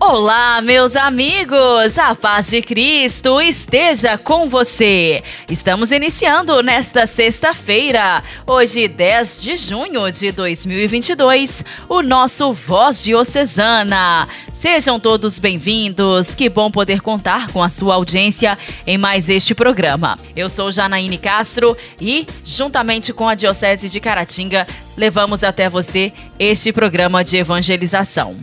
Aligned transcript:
Olá, 0.00 0.62
meus 0.62 0.94
amigos! 0.94 1.98
A 1.98 2.14
paz 2.14 2.50
de 2.50 2.62
Cristo 2.62 3.40
esteja 3.40 4.16
com 4.16 4.48
você! 4.48 5.24
Estamos 5.50 5.90
iniciando 5.90 6.62
nesta 6.62 7.04
sexta-feira, 7.04 8.22
hoje 8.46 8.86
10 8.86 9.42
de 9.42 9.56
junho 9.56 10.10
de 10.12 10.30
2022, 10.30 11.64
o 11.88 12.00
nosso 12.00 12.52
Voz 12.52 13.02
Diocesana. 13.02 14.28
Sejam 14.54 15.00
todos 15.00 15.40
bem-vindos, 15.40 16.32
que 16.32 16.48
bom 16.48 16.70
poder 16.70 17.00
contar 17.00 17.50
com 17.50 17.60
a 17.60 17.68
sua 17.68 17.96
audiência 17.96 18.56
em 18.86 18.96
mais 18.96 19.28
este 19.28 19.52
programa. 19.52 20.16
Eu 20.36 20.48
sou 20.48 20.70
Janaíne 20.70 21.18
Castro 21.18 21.76
e, 22.00 22.24
juntamente 22.44 23.12
com 23.12 23.28
a 23.28 23.34
Diocese 23.34 23.88
de 23.88 23.98
Caratinga, 23.98 24.64
levamos 24.96 25.42
até 25.42 25.68
você 25.68 26.12
este 26.38 26.72
programa 26.72 27.24
de 27.24 27.36
evangelização. 27.36 28.36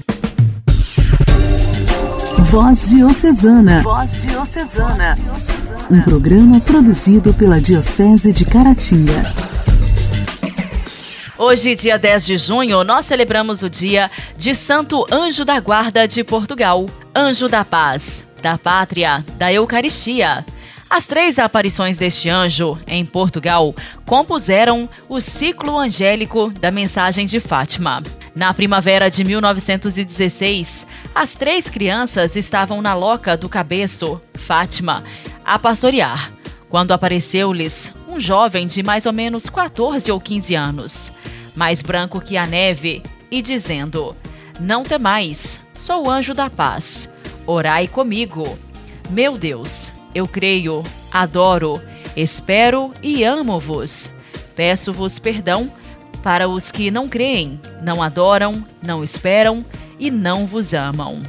Voz 2.55 2.89
Diocesana. 2.89 3.83
Voz 3.83 4.21
Diocesana. 4.21 5.17
Um 5.91 6.01
programa 6.03 6.61
produzido 6.61 7.33
pela 7.33 7.59
Diocese 7.59 8.31
de 8.31 8.45
Caratinga. 8.45 9.33
Hoje, 11.37 11.75
dia 11.75 11.99
10 11.99 12.25
de 12.25 12.37
junho, 12.37 12.81
nós 12.85 13.05
celebramos 13.07 13.61
o 13.61 13.69
dia 13.69 14.09
de 14.37 14.55
Santo 14.55 15.05
Anjo 15.11 15.43
da 15.43 15.59
Guarda 15.59 16.07
de 16.07 16.23
Portugal, 16.23 16.85
Anjo 17.13 17.49
da 17.49 17.65
Paz, 17.65 18.25
da 18.41 18.57
Pátria, 18.57 19.21
da 19.37 19.51
Eucaristia. 19.51 20.45
As 20.89 21.05
três 21.05 21.37
aparições 21.37 21.97
deste 21.97 22.29
anjo 22.29 22.79
em 22.87 23.05
Portugal 23.05 23.75
compuseram 24.05 24.87
o 25.09 25.19
ciclo 25.19 25.77
angélico 25.77 26.49
da 26.51 26.71
mensagem 26.71 27.25
de 27.25 27.41
Fátima. 27.41 28.01
Na 28.35 28.53
primavera 28.53 29.09
de 29.09 29.23
1916, 29.23 30.85
as 31.15 31.33
três 31.33 31.69
crianças 31.69 32.35
estavam 32.35 32.81
na 32.81 32.93
loca 32.93 33.37
do 33.37 33.47
cabeço, 33.47 34.21
Fátima, 34.33 35.05
a 35.45 35.57
pastorear, 35.57 36.33
quando 36.67 36.91
apareceu-lhes 36.91 37.93
um 38.09 38.19
jovem 38.19 38.67
de 38.67 38.83
mais 38.83 39.05
ou 39.05 39.13
menos 39.13 39.47
14 39.47 40.11
ou 40.11 40.19
15 40.19 40.53
anos, 40.53 41.13
mais 41.55 41.81
branco 41.81 42.19
que 42.19 42.35
a 42.35 42.45
neve, 42.45 43.01
e 43.31 43.41
dizendo: 43.41 44.13
Não 44.59 44.83
temais, 44.83 45.61
sou 45.73 46.07
o 46.07 46.11
anjo 46.11 46.33
da 46.33 46.49
paz. 46.49 47.07
Orai 47.47 47.87
comigo. 47.87 48.59
Meu 49.09 49.37
Deus, 49.37 49.93
eu 50.13 50.27
creio, 50.27 50.83
adoro, 51.09 51.81
espero 52.17 52.91
e 53.01 53.23
amo-vos. 53.23 54.11
Peço-vos 54.55 55.19
perdão 55.19 55.71
para 56.25 56.49
os 56.49 56.71
que 56.71 56.89
não 56.89 57.07
creem, 57.07 57.61
não 57.83 58.01
adoram, 58.01 58.65
não 58.81 59.03
esperam 59.03 59.63
e 59.99 60.09
não 60.09 60.47
vos 60.47 60.73
amam. 60.73 61.21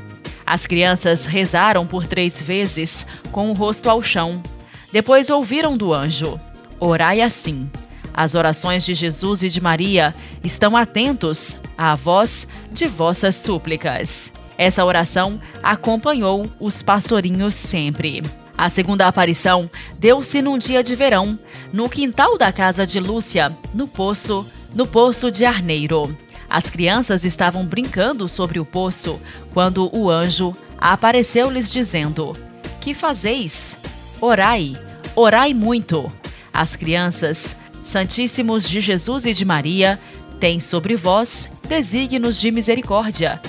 As 0.47 0.67
crianças 0.67 1.27
rezaram 1.27 1.87
por 1.87 2.07
três 2.07 2.41
vezes, 2.41 3.07
com 3.31 3.51
o 3.51 3.53
rosto 3.53 3.91
ao 3.91 4.03
chão. 4.03 4.43
Depois 4.91 5.29
ouviram 5.29 5.77
do 5.77 5.93
anjo: 5.93 6.41
Orai 6.81 7.21
assim. 7.21 7.69
As 8.15 8.35
orações 8.35 8.87
de 8.87 8.95
Jesus 8.95 9.43
e 9.43 9.51
de 9.51 9.61
Maria 9.61 10.15
estão 10.43 10.75
atentos 10.75 11.59
à 11.77 11.95
voz 11.95 12.49
de 12.73 12.87
vossas 12.87 13.37
súplicas. 13.37 14.33
Essa 14.57 14.83
oração 14.83 15.39
acompanhou 15.63 16.51
os 16.59 16.83
pastorinhos 16.83 17.55
sempre. 17.55 18.23
A 18.57 18.71
segunda 18.71 19.07
aparição 19.07 19.71
deu-se 19.99 20.41
num 20.41 20.57
dia 20.57 20.83
de 20.83 20.95
verão, 20.95 21.39
no 21.71 21.87
quintal 21.87 22.39
da 22.39 22.51
casa 22.51 22.87
de 22.87 22.99
Lúcia, 22.99 23.55
no 23.75 23.87
poço 23.87 24.47
no 24.77 24.87
poço 24.87 25.31
de 25.31 25.47
Arneiro. 25.47 26.15
As 26.49 26.69
crianças 26.69 27.25
estavam 27.25 27.65
brincando 27.65 28.29
sobre 28.29 28.61
o 28.61 28.65
poço 28.65 29.19
quando 29.53 29.91
o 29.97 30.11
anjo 30.11 30.53
apareceu-lhes 30.77 31.73
dizendo: 31.73 32.33
Que 32.79 32.93
fazeis? 32.93 33.79
Orai, 34.21 34.77
orai 35.17 35.55
muito. 35.55 36.13
As 36.53 36.77
crianças, 36.77 37.57
Santíssimos 37.83 38.69
de 38.69 38.81
Jesus 38.81 39.27
e 39.27 39.33
de 39.33 39.45
Maria, 39.45 39.99
têm 40.39 40.61
sobre 40.61 40.95
vós 40.95 41.49
desígnios 41.67 42.39
de 42.39 42.51
misericórdia. 42.51 43.41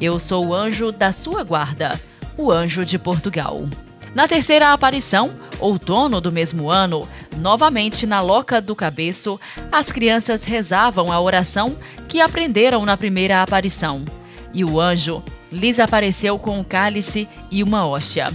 Eu 0.00 0.20
sou 0.20 0.48
o 0.48 0.54
anjo 0.54 0.92
da 0.92 1.12
sua 1.12 1.42
guarda, 1.42 1.98
o 2.36 2.52
anjo 2.52 2.84
de 2.84 2.98
Portugal. 2.98 3.64
Na 4.14 4.28
terceira 4.28 4.72
aparição, 4.72 5.34
outono 5.58 6.20
do 6.20 6.30
mesmo 6.30 6.70
ano, 6.70 7.08
novamente 7.38 8.06
na 8.06 8.20
loca 8.20 8.60
do 8.60 8.74
cabeço, 8.74 9.40
as 9.70 9.90
crianças 9.90 10.44
rezavam 10.44 11.12
a 11.12 11.20
oração 11.20 11.76
que 12.08 12.20
aprenderam 12.20 12.84
na 12.84 12.96
primeira 12.96 13.42
aparição. 13.42 14.04
E 14.52 14.64
o 14.64 14.80
anjo 14.80 15.22
lhes 15.50 15.80
apareceu 15.80 16.38
com 16.38 16.58
um 16.58 16.64
cálice 16.64 17.28
e 17.50 17.62
uma 17.62 17.86
hóstia. 17.86 18.32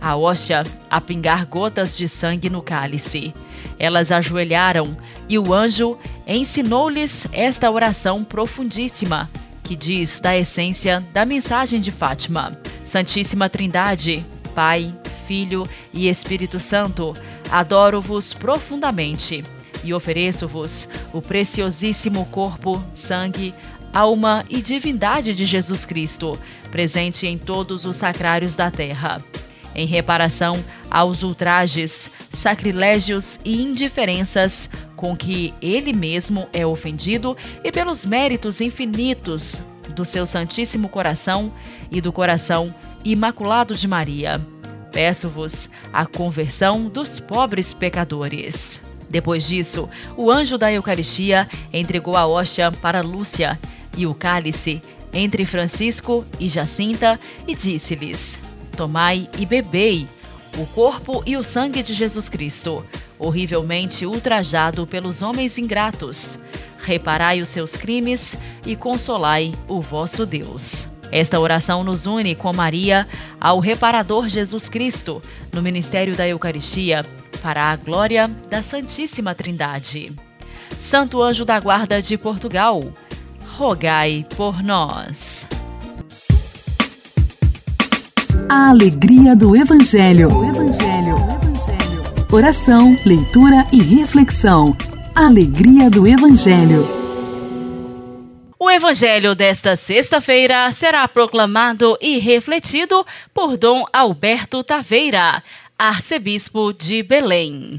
A 0.00 0.16
hóstia 0.16 0.64
a 0.90 1.00
pingar 1.00 1.46
gotas 1.46 1.96
de 1.96 2.08
sangue 2.08 2.50
no 2.50 2.60
cálice. 2.60 3.32
Elas 3.78 4.12
ajoelharam 4.12 4.96
e 5.28 5.38
o 5.38 5.54
anjo 5.54 5.98
ensinou-lhes 6.26 7.26
esta 7.32 7.70
oração 7.70 8.22
profundíssima, 8.24 9.30
que 9.62 9.74
diz 9.74 10.20
da 10.20 10.36
essência 10.36 11.04
da 11.12 11.24
mensagem 11.24 11.80
de 11.80 11.90
Fátima. 11.90 12.58
Santíssima 12.84 13.48
Trindade, 13.48 14.24
Pai, 14.54 14.94
Filho 15.26 15.66
e 15.94 16.08
Espírito 16.08 16.60
Santo, 16.60 17.16
adoro-vos 17.52 18.32
profundamente 18.32 19.44
e 19.84 19.92
ofereço-vos 19.92 20.88
o 21.12 21.20
preciosíssimo 21.20 22.24
corpo, 22.26 22.82
sangue, 22.94 23.54
alma 23.92 24.42
e 24.48 24.62
divindade 24.62 25.34
de 25.34 25.44
Jesus 25.44 25.84
Cristo, 25.84 26.38
presente 26.70 27.26
em 27.26 27.36
todos 27.36 27.84
os 27.84 27.96
sacrários 27.96 28.56
da 28.56 28.70
terra. 28.70 29.22
Em 29.74 29.86
reparação 29.86 30.64
aos 30.90 31.22
ultrajes, 31.22 32.10
sacrilégios 32.30 33.38
e 33.44 33.62
indiferenças 33.62 34.70
com 34.96 35.14
que 35.14 35.52
ele 35.60 35.92
mesmo 35.92 36.48
é 36.54 36.64
ofendido 36.64 37.36
e 37.62 37.70
pelos 37.70 38.06
méritos 38.06 38.62
infinitos 38.62 39.62
do 39.94 40.04
seu 40.06 40.24
Santíssimo 40.24 40.88
Coração 40.88 41.52
e 41.90 42.00
do 42.00 42.12
coração 42.12 42.74
imaculado 43.04 43.74
de 43.74 43.88
Maria 43.88 44.40
Peço-vos 44.92 45.70
a 45.92 46.04
conversão 46.04 46.88
dos 46.88 47.18
pobres 47.18 47.72
pecadores. 47.72 48.82
Depois 49.10 49.46
disso, 49.46 49.88
o 50.16 50.30
anjo 50.30 50.56
da 50.56 50.72
Eucaristia 50.72 51.48
entregou 51.72 52.16
a 52.16 52.26
hóstia 52.26 52.70
para 52.70 53.02
Lúcia 53.02 53.58
e 53.96 54.06
o 54.06 54.14
cálice 54.14 54.82
entre 55.12 55.44
Francisco 55.44 56.24
e 56.38 56.48
Jacinta 56.48 57.18
e 57.46 57.54
disse-lhes: 57.54 58.38
Tomai 58.76 59.28
e 59.38 59.44
bebei 59.44 60.06
o 60.58 60.66
corpo 60.66 61.22
e 61.26 61.36
o 61.36 61.42
sangue 61.42 61.82
de 61.82 61.94
Jesus 61.94 62.28
Cristo, 62.28 62.84
horrivelmente 63.18 64.04
ultrajado 64.06 64.86
pelos 64.86 65.22
homens 65.22 65.58
ingratos. 65.58 66.38
Reparai 66.78 67.40
os 67.40 67.48
seus 67.48 67.76
crimes 67.76 68.36
e 68.66 68.74
consolai 68.74 69.54
o 69.68 69.80
vosso 69.80 70.26
Deus. 70.26 70.91
Esta 71.12 71.38
oração 71.38 71.84
nos 71.84 72.06
une 72.06 72.34
com 72.34 72.50
Maria 72.54 73.06
ao 73.38 73.60
reparador 73.60 74.30
Jesus 74.30 74.70
Cristo 74.70 75.20
no 75.52 75.60
ministério 75.60 76.16
da 76.16 76.26
Eucaristia 76.26 77.04
para 77.42 77.70
a 77.70 77.76
glória 77.76 78.28
da 78.48 78.62
Santíssima 78.62 79.34
Trindade. 79.34 80.10
Santo 80.78 81.22
Anjo 81.22 81.44
da 81.44 81.60
Guarda 81.60 82.00
de 82.00 82.16
Portugal, 82.16 82.82
rogai 83.58 84.24
por 84.36 84.62
nós. 84.62 85.46
A 88.48 88.70
alegria 88.70 89.36
do 89.36 89.54
Evangelho. 89.54 90.34
O 90.34 90.44
Evangelho. 90.44 91.16
Evangelho. 91.16 92.02
Oração, 92.32 92.96
leitura 93.04 93.66
e 93.70 93.82
reflexão. 93.82 94.74
Alegria 95.14 95.90
do 95.90 96.06
Evangelho. 96.06 97.01
O 98.72 98.74
evangelho 98.74 99.34
desta 99.34 99.76
sexta-feira 99.76 100.72
será 100.72 101.06
proclamado 101.06 101.94
e 102.00 102.18
refletido 102.18 103.04
por 103.34 103.58
Dom 103.58 103.84
Alberto 103.92 104.64
Taveira, 104.64 105.42
arcebispo 105.78 106.72
de 106.72 107.02
Belém. 107.02 107.76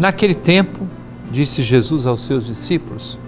Naquele 0.00 0.34
tempo, 0.34 0.88
disse 1.30 1.62
Jesus 1.62 2.06
aos 2.06 2.22
seus 2.22 2.46
discípulos: 2.46 3.18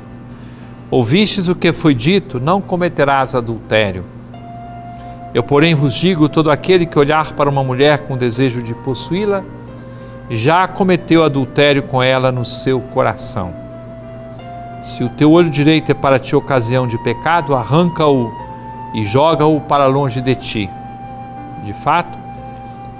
Ouvistes 0.90 1.46
o 1.46 1.54
que 1.54 1.70
foi 1.70 1.94
dito: 1.94 2.40
Não 2.40 2.62
cometerás 2.62 3.34
adultério. 3.34 4.02
Eu, 5.34 5.42
porém, 5.42 5.74
vos 5.74 5.94
digo: 5.94 6.30
todo 6.30 6.50
aquele 6.50 6.86
que 6.86 6.98
olhar 6.98 7.32
para 7.32 7.50
uma 7.50 7.62
mulher 7.62 8.06
com 8.06 8.16
desejo 8.16 8.62
de 8.62 8.72
possuí-la, 8.72 9.44
já 10.30 10.66
cometeu 10.66 11.22
adultério 11.22 11.82
com 11.82 12.02
ela 12.02 12.32
no 12.32 12.42
seu 12.42 12.80
coração. 12.80 13.52
Se 14.80 15.04
o 15.04 15.10
teu 15.10 15.30
olho 15.30 15.50
direito 15.50 15.92
é 15.92 15.94
para 15.94 16.18
ti 16.18 16.34
ocasião 16.34 16.88
de 16.88 16.96
pecado, 17.04 17.54
arranca-o 17.54 18.32
e 18.94 19.04
joga-o 19.04 19.60
para 19.60 19.84
longe 19.84 20.22
de 20.22 20.34
ti. 20.34 20.70
De 21.66 21.74
fato, 21.74 22.18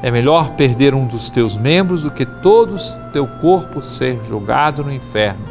é 0.03 0.11
melhor 0.11 0.51
perder 0.51 0.95
um 0.95 1.07
dos 1.07 1.31
teus 1.31 1.57
membros 1.57 2.03
do 2.03 2.11
que 2.11 2.27
todo 2.27 2.75
teu 3.13 3.25
corpo 3.25 3.81
ser 3.81 4.23
jogado 4.25 4.83
no 4.83 4.93
inferno. 4.93 5.47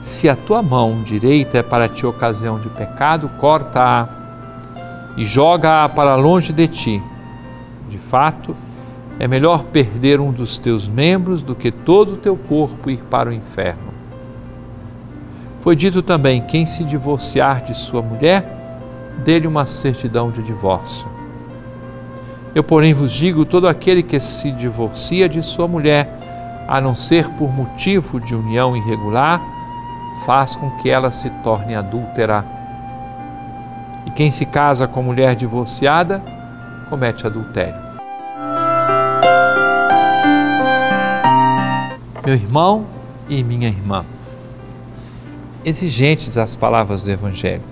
Se 0.00 0.28
a 0.28 0.34
tua 0.34 0.60
mão 0.60 1.00
direita 1.00 1.58
é 1.58 1.62
para 1.62 1.88
ti 1.88 2.04
ocasião 2.04 2.58
de 2.58 2.68
pecado, 2.68 3.28
corta-a 3.38 4.08
e 5.16 5.24
joga-a 5.24 5.88
para 5.88 6.16
longe 6.16 6.52
de 6.52 6.66
ti. 6.66 7.02
De 7.88 7.98
fato, 7.98 8.56
é 9.20 9.28
melhor 9.28 9.62
perder 9.64 10.20
um 10.20 10.32
dos 10.32 10.58
teus 10.58 10.88
membros 10.88 11.42
do 11.42 11.54
que 11.54 11.70
todo 11.70 12.14
o 12.14 12.16
teu 12.16 12.36
corpo 12.36 12.90
ir 12.90 13.02
para 13.02 13.28
o 13.28 13.32
inferno. 13.32 13.90
Foi 15.60 15.76
dito 15.76 16.02
também: 16.02 16.40
quem 16.40 16.66
se 16.66 16.82
divorciar 16.82 17.62
de 17.62 17.74
sua 17.74 18.02
mulher, 18.02 18.44
dê-lhe 19.22 19.46
uma 19.46 19.66
certidão 19.66 20.30
de 20.30 20.42
divórcio. 20.42 21.19
Eu, 22.54 22.64
porém, 22.64 22.92
vos 22.92 23.12
digo: 23.12 23.44
todo 23.44 23.68
aquele 23.68 24.02
que 24.02 24.18
se 24.18 24.50
divorcia 24.50 25.28
de 25.28 25.42
sua 25.42 25.68
mulher, 25.68 26.08
a 26.66 26.80
não 26.80 26.94
ser 26.94 27.28
por 27.30 27.52
motivo 27.52 28.20
de 28.20 28.34
união 28.34 28.76
irregular, 28.76 29.40
faz 30.24 30.56
com 30.56 30.70
que 30.78 30.90
ela 30.90 31.10
se 31.10 31.30
torne 31.42 31.74
adúltera. 31.74 32.44
E 34.06 34.10
quem 34.10 34.30
se 34.30 34.44
casa 34.46 34.88
com 34.88 35.02
mulher 35.02 35.36
divorciada, 35.36 36.22
comete 36.88 37.26
adultério. 37.26 37.90
Meu 42.24 42.34
irmão 42.34 42.84
e 43.28 43.42
minha 43.42 43.68
irmã, 43.68 44.04
exigentes 45.64 46.36
as 46.36 46.54
palavras 46.56 47.04
do 47.04 47.10
Evangelho. 47.10 47.62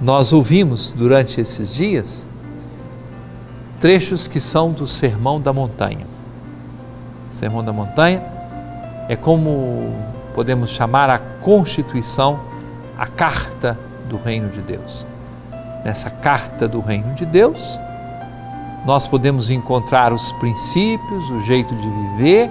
Nós 0.00 0.32
ouvimos 0.32 0.92
durante 0.92 1.40
esses 1.40 1.74
dias 1.74 2.26
trechos 3.84 4.26
que 4.26 4.40
são 4.40 4.72
do 4.72 4.86
Sermão 4.86 5.38
da 5.38 5.52
Montanha. 5.52 6.06
O 7.28 7.34
Sermão 7.34 7.62
da 7.62 7.70
Montanha 7.70 8.22
é 9.10 9.14
como 9.14 9.94
podemos 10.32 10.70
chamar 10.70 11.10
a 11.10 11.18
constituição, 11.18 12.40
a 12.96 13.06
carta 13.06 13.78
do 14.08 14.16
reino 14.16 14.48
de 14.48 14.62
Deus. 14.62 15.06
Nessa 15.84 16.08
carta 16.08 16.66
do 16.66 16.80
reino 16.80 17.12
de 17.12 17.26
Deus, 17.26 17.78
nós 18.86 19.06
podemos 19.06 19.50
encontrar 19.50 20.14
os 20.14 20.32
princípios, 20.32 21.30
o 21.30 21.38
jeito 21.40 21.76
de 21.76 21.86
viver 21.86 22.50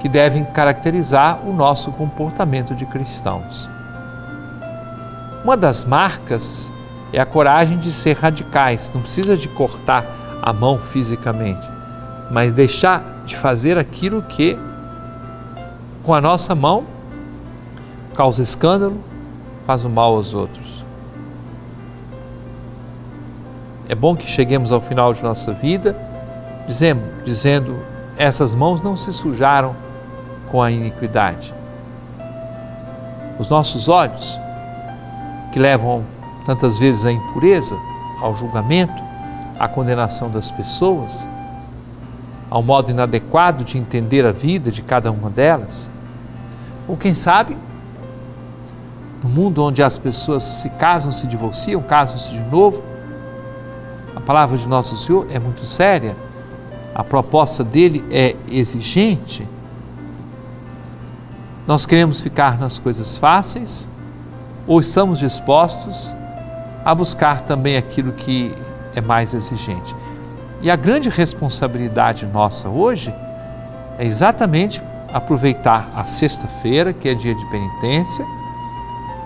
que 0.00 0.08
devem 0.08 0.44
caracterizar 0.46 1.46
o 1.46 1.52
nosso 1.52 1.92
comportamento 1.92 2.74
de 2.74 2.84
cristãos. 2.86 3.70
Uma 5.44 5.56
das 5.56 5.84
marcas 5.84 6.72
é 7.14 7.20
a 7.20 7.24
coragem 7.24 7.78
de 7.78 7.92
ser 7.92 8.16
radicais, 8.16 8.90
não 8.92 9.00
precisa 9.00 9.36
de 9.36 9.48
cortar 9.48 10.04
a 10.42 10.52
mão 10.52 10.76
fisicamente, 10.76 11.64
mas 12.28 12.52
deixar 12.52 13.22
de 13.24 13.36
fazer 13.36 13.78
aquilo 13.78 14.20
que 14.20 14.58
com 16.02 16.12
a 16.12 16.20
nossa 16.20 16.56
mão 16.56 16.84
causa 18.16 18.42
escândalo, 18.42 19.00
faz 19.64 19.84
o 19.84 19.88
mal 19.88 20.16
aos 20.16 20.34
outros. 20.34 20.84
É 23.88 23.94
bom 23.94 24.16
que 24.16 24.26
cheguemos 24.26 24.72
ao 24.72 24.80
final 24.80 25.12
de 25.14 25.22
nossa 25.22 25.52
vida 25.52 25.96
dizendo, 26.66 27.02
dizendo 27.24 27.78
essas 28.16 28.56
mãos 28.56 28.80
não 28.80 28.96
se 28.96 29.12
sujaram 29.12 29.76
com 30.50 30.60
a 30.60 30.68
iniquidade. 30.68 31.54
Os 33.38 33.48
nossos 33.48 33.88
olhos, 33.88 34.38
que 35.52 35.60
levam 35.60 36.04
tantas 36.44 36.78
vezes 36.78 37.06
à 37.06 37.12
impureza, 37.12 37.76
ao 38.20 38.34
julgamento, 38.34 39.02
à 39.58 39.66
condenação 39.66 40.30
das 40.30 40.50
pessoas, 40.50 41.28
ao 42.50 42.62
modo 42.62 42.90
inadequado 42.90 43.64
de 43.64 43.78
entender 43.78 44.24
a 44.26 44.32
vida 44.32 44.70
de 44.70 44.82
cada 44.82 45.10
uma 45.10 45.30
delas, 45.30 45.90
ou 46.86 46.96
quem 46.96 47.14
sabe, 47.14 47.56
no 49.22 49.30
mundo 49.30 49.62
onde 49.64 49.82
as 49.82 49.96
pessoas 49.96 50.42
se 50.42 50.68
casam, 50.70 51.10
se 51.10 51.26
divorciam, 51.26 51.82
casam-se 51.82 52.30
de 52.30 52.40
novo, 52.40 52.82
a 54.14 54.20
palavra 54.20 54.56
de 54.56 54.68
nosso 54.68 54.96
Senhor 54.96 55.26
é 55.30 55.38
muito 55.38 55.64
séria, 55.64 56.14
a 56.94 57.02
proposta 57.02 57.64
dele 57.64 58.04
é 58.10 58.36
exigente. 58.48 59.46
Nós 61.66 61.86
queremos 61.86 62.20
ficar 62.20 62.58
nas 62.58 62.78
coisas 62.78 63.16
fáceis 63.16 63.88
ou 64.66 64.78
estamos 64.80 65.18
dispostos 65.18 66.14
a 66.84 66.94
buscar 66.94 67.40
também 67.40 67.76
aquilo 67.76 68.12
que 68.12 68.54
é 68.94 69.00
mais 69.00 69.34
exigente? 69.34 69.94
E 70.60 70.70
a 70.70 70.76
grande 70.76 71.08
responsabilidade 71.08 72.26
nossa 72.26 72.68
hoje 72.68 73.14
é 73.98 74.04
exatamente 74.04 74.82
aproveitar 75.12 75.90
a 75.94 76.04
sexta-feira, 76.04 76.92
que 76.92 77.08
é 77.08 77.14
dia 77.14 77.34
de 77.34 77.46
penitência, 77.46 78.24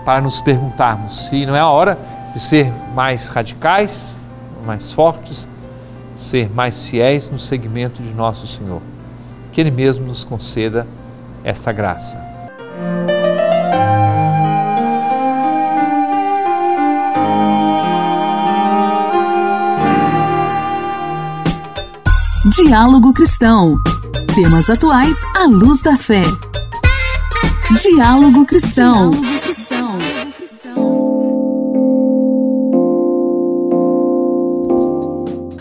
para 0.05 0.21
nos 0.21 0.39
perguntarmos 0.41 1.27
se 1.27 1.45
não 1.45 1.55
é 1.55 1.59
a 1.59 1.67
hora 1.67 1.97
de 2.33 2.39
ser 2.39 2.71
mais 2.93 3.27
radicais, 3.27 4.17
mais 4.65 4.91
fortes, 4.91 5.47
ser 6.15 6.49
mais 6.51 6.87
fiéis 6.87 7.29
no 7.29 7.39
segmento 7.39 8.03
de 8.03 8.13
nosso 8.13 8.45
Senhor. 8.45 8.81
Que 9.51 9.61
Ele 9.61 9.71
mesmo 9.71 10.05
nos 10.05 10.23
conceda 10.23 10.85
esta 11.43 11.71
graça. 11.71 12.28
Diálogo 22.55 23.13
Cristão. 23.13 23.77
Temas 24.33 24.71
atuais 24.71 25.21
à 25.35 25.43
luz 25.43 25.83
da 25.83 25.95
fé. 25.95 26.23
Diálogo 27.79 28.43
Cristão. 28.43 29.11
Diálogo 29.11 29.49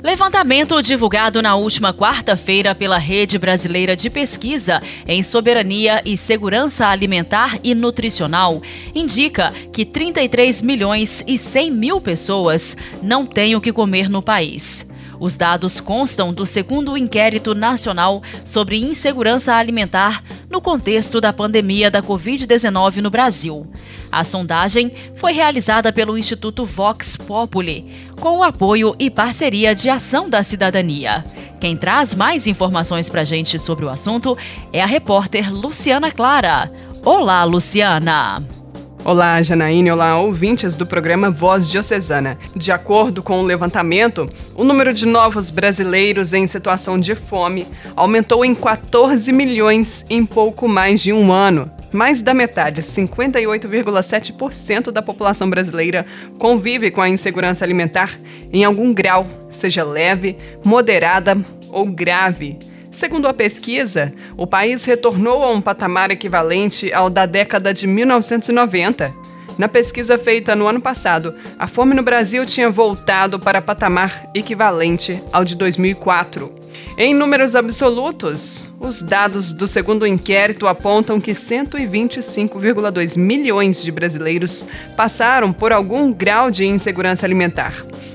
Levantamento 0.03 0.81
divulgado 0.81 1.43
na 1.43 1.55
última 1.57 1.93
quarta-feira 1.93 2.75
pela 2.75 2.97
Rede 2.97 3.39
Brasileira 3.39 3.95
de 3.95 4.09
Pesquisa 4.09 4.81
em 5.07 5.23
Soberania 5.23 6.01
e 6.07 6.17
Segurança 6.17 6.87
Alimentar 6.87 7.59
e 7.63 7.75
Nutricional 7.75 8.63
indica 8.95 9.53
que 9.71 9.85
33 9.85 10.63
milhões 10.63 11.23
e 11.27 11.37
100 11.37 11.71
mil 11.71 12.01
pessoas 12.01 12.75
não 13.03 13.27
têm 13.27 13.55
o 13.55 13.61
que 13.61 13.75
comer 13.75 14.09
no 14.09 14.23
país. 14.23 14.87
Os 15.21 15.37
dados 15.37 15.81
constam 15.81 16.33
do 16.33 16.47
segundo 16.47 16.97
inquérito 16.97 17.55
nacional 17.55 18.23
sobre 18.45 18.79
insegurança 18.79 19.55
alimentar 19.55 20.23
no 20.49 20.61
contexto 20.61 21.21
da 21.21 21.33
pandemia 21.33 21.91
da 21.91 22.03
Covid-19 22.03 22.97
no 22.97 23.11
Brasil. 23.11 23.67
A 24.11 24.25
sondagem 24.25 24.93
foi 25.17 25.33
realizada 25.33 25.93
pelo 25.93 26.17
Instituto 26.17 26.65
Vox 26.65 27.17
Populi, 27.17 27.87
com 28.21 28.39
o 28.39 28.43
apoio 28.43 28.95
e 28.99 29.11
parceria 29.11 29.75
de 29.75 29.91
Ação 29.91 30.29
da 30.29 30.43
Cidadania. 30.43 31.25
Quem 31.61 31.77
traz 31.77 32.15
mais 32.15 32.47
informações 32.47 33.11
para 33.11 33.23
a 33.23 33.25
gente 33.25 33.59
sobre 33.59 33.85
o 33.85 33.91
assunto 33.91 34.37
é 34.73 34.81
a 34.81 34.87
repórter 34.87 35.53
Luciana 35.53 36.11
Clara. 36.11 36.71
Olá, 37.05 37.45
Luciana! 37.45 38.58
Olá, 39.05 39.41
Janaíne, 39.41 39.93
olá, 39.93 40.19
ouvintes 40.19 40.75
do 40.75 40.85
programa 40.85 41.31
Voz 41.31 41.71
Diocesana. 41.71 42.37
De 42.55 42.73
acordo 42.73 43.23
com 43.23 43.41
o 43.41 43.45
levantamento, 43.45 44.29
o 44.55 44.65
número 44.65 44.93
de 44.93 45.07
novos 45.07 45.51
brasileiros 45.51 46.35
em 46.35 46.47
situação 46.47 46.99
de 46.99 47.15
fome 47.15 47.67
aumentou 47.95 48.45
em 48.45 48.55
14 48.55 49.33
milhões 49.33 50.05
em 50.11 50.27
pouco 50.27 50.69
mais 50.69 51.01
de 51.01 51.11
um 51.13 51.33
ano. 51.33 51.71
Mais 51.93 52.21
da 52.21 52.35
metade, 52.35 52.83
58,7% 52.83 54.91
da 54.91 55.01
população 55.01 55.49
brasileira, 55.49 56.05
convive 56.39 56.91
com 56.91 57.01
a 57.01 57.09
insegurança 57.09 57.65
alimentar 57.65 58.19
em 58.53 58.65
algum 58.65 58.93
grau, 58.93 59.27
seja 59.49 59.85
leve, 59.85 60.37
moderada 60.63 61.35
ou 61.71 61.87
grave. 61.87 62.59
Segundo 62.91 63.29
a 63.29 63.35
pesquisa, 63.35 64.13
o 64.37 64.47
país 64.47 64.85
retornou 64.85 65.43
a 65.43 65.51
um 65.51 65.61
patamar 65.61 66.11
equivalente 66.11 66.93
ao 66.93 67.11
da 67.11 67.27
década 67.27 67.73
de 67.73 67.87
1990. 67.87 69.15
Na 69.59 69.69
pesquisa 69.69 70.17
feita 70.17 70.57
no 70.57 70.67
ano 70.67 70.81
passado, 70.81 71.35
a 71.59 71.67
fome 71.67 71.95
no 71.95 72.03
Brasil 72.03 72.47
tinha 72.47 72.71
voltado 72.71 73.39
para 73.39 73.61
patamar 73.61 74.31
equivalente 74.35 75.23
ao 75.33 75.45
de 75.45 75.55
2004. 75.57 76.51
Em 76.97 77.13
números 77.13 77.55
absolutos, 77.55 78.73
os 78.81 79.03
dados 79.03 79.53
do 79.53 79.69
segundo 79.69 80.07
inquérito 80.07 80.67
apontam 80.67 81.21
que 81.21 81.33
125,2 81.33 83.19
milhões 83.19 83.83
de 83.83 83.93
brasileiros 83.93 84.67
passaram 84.97 85.53
por 85.53 85.73
algum 85.73 86.13
grau 86.13 86.51
de 86.51 86.65
insegurança 86.65 87.27
alimentar. 87.27 87.75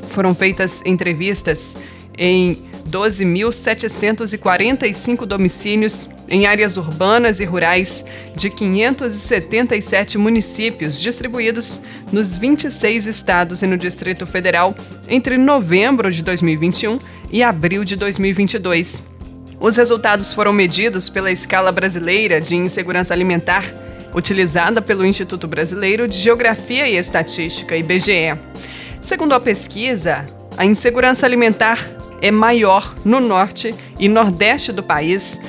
Foram 0.10 0.34
feitas 0.34 0.82
entrevistas 0.86 1.78
em 2.18 2.73
12.745 2.94 5.26
domicílios 5.26 6.08
em 6.30 6.46
áreas 6.46 6.78
urbanas 6.78 7.40
e 7.40 7.44
rurais 7.44 8.06
de 8.38 8.52
577 8.52 10.20
municípios 10.20 11.02
distribuídos 11.02 11.82
nos 12.12 12.38
26 12.38 13.08
estados 13.08 13.64
e 13.64 13.68
no 13.68 13.80
Distrito 13.80 14.28
Federal 14.28 14.76
entre 15.08 15.38
novembro 15.38 16.12
de 16.12 16.22
2021 16.22 17.00
e 17.32 17.42
abril 17.42 17.84
de 17.84 17.96
2022. 17.96 19.02
Os 19.60 19.76
resultados 19.76 20.32
foram 20.32 20.54
medidos 20.54 21.10
pela 21.10 21.32
escala 21.32 21.72
brasileira 21.72 22.40
de 22.40 22.56
insegurança 22.56 23.12
alimentar, 23.12 23.66
utilizada 24.14 24.84
pelo 24.84 25.04
Instituto 25.04 25.48
Brasileiro 25.48 26.08
de 26.08 26.18
Geografia 26.18 26.88
e 26.88 26.96
Estatística, 26.96 27.76
IBGE. 27.76 28.38
Segundo 29.02 29.34
a 29.34 29.40
pesquisa, 29.40 30.28
a 30.56 30.64
insegurança 30.64 31.26
alimentar 31.26 32.03
é 32.24 32.32
maior 32.32 32.96
no 33.04 33.20
norte 33.20 33.76
e 34.00 34.08
nordeste 34.08 34.72
do 34.72 34.82
país, 34.82 35.42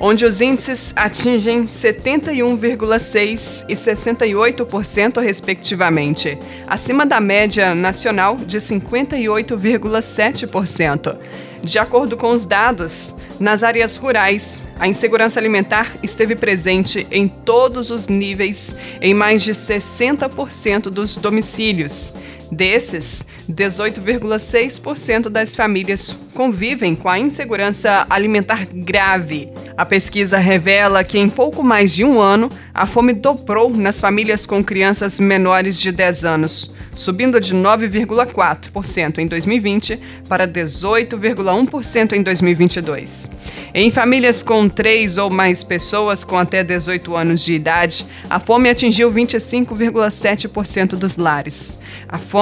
onde 0.00 0.24
os 0.24 0.40
índices 0.40 0.94
atingem 0.96 1.64
71,6% 1.64 3.66
e 3.68 3.74
68%, 3.74 5.20
respectivamente, 5.20 6.38
acima 6.66 7.04
da 7.04 7.20
média 7.20 7.74
nacional 7.74 8.36
de 8.36 8.56
58,7%. 8.56 11.18
De 11.62 11.78
acordo 11.78 12.16
com 12.16 12.32
os 12.32 12.44
dados, 12.44 13.14
nas 13.38 13.62
áreas 13.62 13.94
rurais, 13.96 14.64
a 14.80 14.88
insegurança 14.88 15.38
alimentar 15.38 15.96
esteve 16.02 16.34
presente 16.34 17.06
em 17.10 17.28
todos 17.28 17.90
os 17.90 18.08
níveis, 18.08 18.74
em 19.00 19.14
mais 19.14 19.42
de 19.42 19.52
60% 19.52 20.84
dos 20.84 21.16
domicílios. 21.16 22.12
Desses, 22.52 23.24
18,6% 23.50 25.30
das 25.30 25.56
famílias 25.56 26.14
convivem 26.34 26.94
com 26.94 27.08
a 27.08 27.18
insegurança 27.18 28.06
alimentar 28.10 28.66
grave. 28.66 29.48
A 29.74 29.86
pesquisa 29.86 30.36
revela 30.36 31.02
que 31.02 31.18
em 31.18 31.30
pouco 31.30 31.62
mais 31.62 31.94
de 31.94 32.04
um 32.04 32.20
ano, 32.20 32.50
a 32.74 32.86
fome 32.86 33.14
dobrou 33.14 33.70
nas 33.70 34.02
famílias 34.02 34.44
com 34.44 34.62
crianças 34.62 35.18
menores 35.18 35.80
de 35.80 35.90
10 35.90 36.26
anos, 36.26 36.74
subindo 36.94 37.40
de 37.40 37.54
9,4% 37.54 39.16
em 39.16 39.26
2020 39.26 39.98
para 40.28 40.46
18,1% 40.46 42.12
em 42.12 42.22
2022. 42.22 43.30
Em 43.74 43.90
famílias 43.90 44.42
com 44.42 44.68
três 44.68 45.16
ou 45.16 45.30
mais 45.30 45.64
pessoas 45.64 46.22
com 46.22 46.36
até 46.36 46.62
18 46.62 47.16
anos 47.16 47.42
de 47.42 47.54
idade, 47.54 48.04
a 48.28 48.38
fome 48.38 48.68
atingiu 48.68 49.10
25,7% 49.10 50.96
dos 50.96 51.16
lares. 51.16 51.78
A 52.06 52.18
fome 52.18 52.41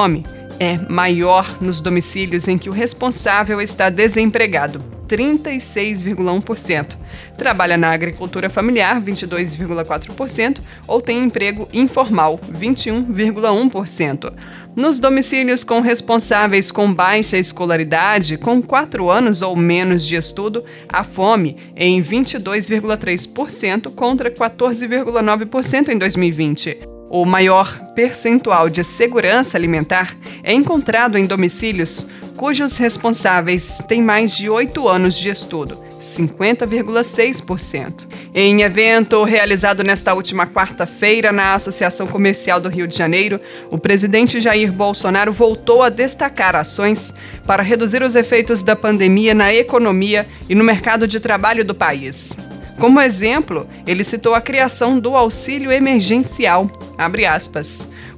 é 0.59 0.79
maior 0.89 1.57
nos 1.61 1.81
domicílios 1.81 2.47
em 2.47 2.59
que 2.59 2.69
o 2.69 2.73
responsável 2.73 3.61
está 3.61 3.89
desempregado, 3.89 4.85
36,1%. 5.09 6.97
Trabalha 7.37 7.77
na 7.77 7.91
agricultura 7.91 8.51
familiar, 8.51 9.01
22,4%, 9.01 10.61
ou 10.87 11.01
tem 11.01 11.25
emprego 11.25 11.67
informal, 11.73 12.39
21,1%. 12.53 14.33
Nos 14.77 14.99
domicílios 14.99 15.65
com 15.65 15.81
responsáveis 15.81 16.71
com 16.71 16.93
baixa 16.93 17.39
escolaridade, 17.39 18.37
com 18.37 18.63
4 18.63 19.11
anos 19.11 19.43
ou 19.43 19.57
menos 19.57 20.07
de 20.07 20.15
estudo, 20.15 20.63
a 20.89 21.03
fome 21.03 21.57
é 21.75 21.87
em 21.87 22.03
22,3% 22.03 23.91
contra 23.95 24.31
14,9% 24.31 25.89
em 25.89 25.99
2020. 25.99 27.00
O 27.11 27.25
maior 27.25 27.77
percentual 27.93 28.71
de 28.71 28.85
segurança 28.85 29.59
alimentar 29.59 30.17
é 30.45 30.53
encontrado 30.53 31.19
em 31.19 31.27
domicílios 31.27 32.07
cujos 32.37 32.77
responsáveis 32.77 33.83
têm 33.89 34.01
mais 34.01 34.37
de 34.37 34.49
oito 34.49 34.89
anos 34.89 35.19
de 35.19 35.29
estudo, 35.29 35.77
50,6%. 36.01 38.07
Em 38.33 38.63
evento 38.63 39.25
realizado 39.25 39.83
nesta 39.83 40.15
última 40.15 40.47
quarta-feira 40.47 41.33
na 41.33 41.55
Associação 41.55 42.07
Comercial 42.07 42.61
do 42.61 42.69
Rio 42.69 42.87
de 42.87 42.97
Janeiro, 42.97 43.41
o 43.73 43.77
presidente 43.77 44.41
Jair 44.41 44.73
Bolsonaro 44.73 45.33
voltou 45.33 45.83
a 45.83 45.89
destacar 45.89 46.55
ações 46.55 47.13
para 47.45 47.63
reduzir 47.63 48.05
os 48.05 48.15
efeitos 48.15 48.63
da 48.63 48.77
pandemia 48.77 49.35
na 49.35 49.53
economia 49.53 50.29
e 50.49 50.55
no 50.55 50.63
mercado 50.63 51.09
de 51.09 51.19
trabalho 51.19 51.65
do 51.65 51.75
país. 51.75 52.39
Como 52.81 52.99
exemplo, 52.99 53.69
ele 53.87 54.03
citou 54.03 54.35
a 54.35 54.41
criação 54.41 54.99
do 54.99 55.15
auxílio 55.15 55.71
emergencial. 55.71 56.71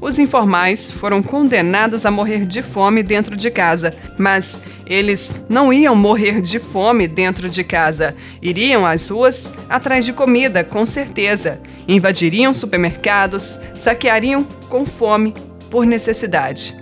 Os 0.00 0.18
informais 0.18 0.90
foram 0.90 1.22
condenados 1.22 2.04
a 2.04 2.10
morrer 2.10 2.46
de 2.46 2.62
fome 2.62 3.02
dentro 3.02 3.36
de 3.36 3.50
casa, 3.50 3.94
mas 4.18 4.58
eles 4.86 5.44
não 5.48 5.72
iam 5.72 5.94
morrer 5.94 6.40
de 6.40 6.58
fome 6.58 7.06
dentro 7.06 7.48
de 7.48 7.62
casa. 7.62 8.16
Iriam 8.40 8.84
às 8.84 9.08
ruas 9.08 9.52
atrás 9.68 10.04
de 10.04 10.12
comida, 10.12 10.64
com 10.64 10.84
certeza. 10.84 11.60
Invadiriam 11.86 12.52
supermercados, 12.52 13.60
saqueariam 13.76 14.44
com 14.68 14.84
fome 14.84 15.32
por 15.70 15.86
necessidade. 15.86 16.74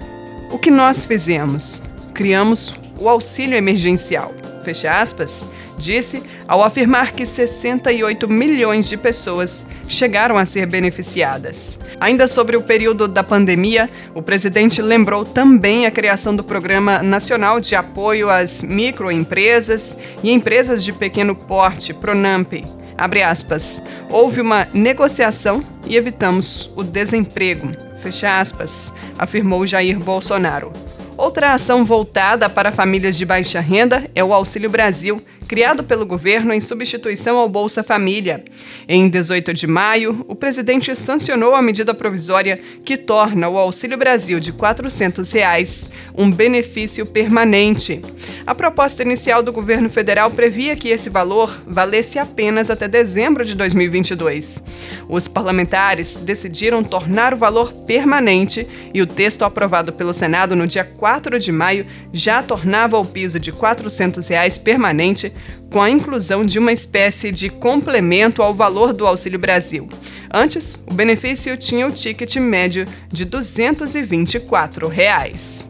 O 0.50 0.58
que 0.58 0.70
nós 0.70 1.04
fizemos? 1.04 1.82
Criamos 2.14 2.74
o 2.98 3.08
auxílio 3.08 3.56
emergencial. 3.56 4.32
Fecha 4.64 5.00
aspas 5.00 5.46
disse 5.80 6.22
ao 6.46 6.62
afirmar 6.62 7.12
que 7.12 7.24
68 7.24 8.28
milhões 8.28 8.88
de 8.88 8.96
pessoas 8.96 9.66
chegaram 9.88 10.36
a 10.36 10.44
ser 10.44 10.66
beneficiadas. 10.66 11.80
Ainda 11.98 12.28
sobre 12.28 12.56
o 12.56 12.62
período 12.62 13.08
da 13.08 13.24
pandemia, 13.24 13.88
o 14.14 14.22
presidente 14.22 14.82
lembrou 14.82 15.24
também 15.24 15.86
a 15.86 15.90
criação 15.90 16.36
do 16.36 16.44
Programa 16.44 17.02
Nacional 17.02 17.58
de 17.58 17.74
Apoio 17.74 18.28
às 18.28 18.62
Microempresas 18.62 19.96
e 20.22 20.30
Empresas 20.30 20.84
de 20.84 20.92
Pequeno 20.92 21.34
Porte, 21.34 21.94
PRONAMP. 21.94 22.64
Abre 22.96 23.22
aspas. 23.22 23.82
Houve 24.10 24.42
uma 24.42 24.68
negociação 24.74 25.64
e 25.86 25.96
evitamos 25.96 26.70
o 26.76 26.82
desemprego. 26.82 27.70
Fecha 28.02 28.38
aspas, 28.38 28.92
afirmou 29.18 29.66
Jair 29.66 29.98
Bolsonaro. 29.98 30.72
Outra 31.20 31.52
ação 31.52 31.84
voltada 31.84 32.48
para 32.48 32.72
famílias 32.72 33.16
de 33.16 33.26
baixa 33.26 33.60
renda 33.60 34.08
é 34.14 34.24
o 34.24 34.32
Auxílio 34.32 34.70
Brasil, 34.70 35.22
criado 35.50 35.82
pelo 35.82 36.06
governo 36.06 36.54
em 36.54 36.60
substituição 36.60 37.36
ao 37.36 37.48
Bolsa 37.48 37.82
Família. 37.82 38.44
Em 38.88 39.08
18 39.08 39.52
de 39.52 39.66
maio, 39.66 40.24
o 40.28 40.36
presidente 40.36 40.94
sancionou 40.94 41.56
a 41.56 41.60
medida 41.60 41.92
provisória 41.92 42.60
que 42.84 42.96
torna 42.96 43.48
o 43.48 43.58
Auxílio 43.58 43.98
Brasil 43.98 44.38
de 44.38 44.52
400 44.52 45.32
reais 45.32 45.90
um 46.16 46.30
benefício 46.30 47.04
permanente. 47.04 48.00
A 48.46 48.54
proposta 48.54 49.02
inicial 49.02 49.42
do 49.42 49.52
governo 49.52 49.90
federal 49.90 50.30
previa 50.30 50.76
que 50.76 50.90
esse 50.90 51.10
valor 51.10 51.60
valesse 51.66 52.20
apenas 52.20 52.70
até 52.70 52.86
dezembro 52.86 53.44
de 53.44 53.56
2022. 53.56 54.62
Os 55.08 55.26
parlamentares 55.26 56.16
decidiram 56.16 56.84
tornar 56.84 57.34
o 57.34 57.38
valor 57.38 57.72
permanente 57.72 58.68
e 58.94 59.02
o 59.02 59.06
texto 59.06 59.44
aprovado 59.44 59.92
pelo 59.92 60.14
Senado 60.14 60.54
no 60.54 60.66
dia 60.66 60.84
4 60.84 61.10
4 61.30 61.38
de 61.38 61.52
maio 61.52 61.86
já 62.12 62.42
tornava 62.42 62.98
o 62.98 63.04
piso 63.04 63.40
de 63.40 63.52
400 63.52 64.26
reais 64.28 64.58
permanente, 64.58 65.32
com 65.70 65.80
a 65.80 65.88
inclusão 65.88 66.44
de 66.44 66.58
uma 66.58 66.72
espécie 66.72 67.30
de 67.30 67.48
complemento 67.48 68.42
ao 68.42 68.54
valor 68.54 68.92
do 68.92 69.06
Auxílio 69.06 69.38
Brasil. 69.38 69.88
Antes, 70.32 70.82
o 70.86 70.92
benefício 70.92 71.56
tinha 71.56 71.86
o 71.86 71.92
ticket 71.92 72.36
médio 72.36 72.86
de 73.12 73.24
224 73.24 74.88
reais. 74.88 75.68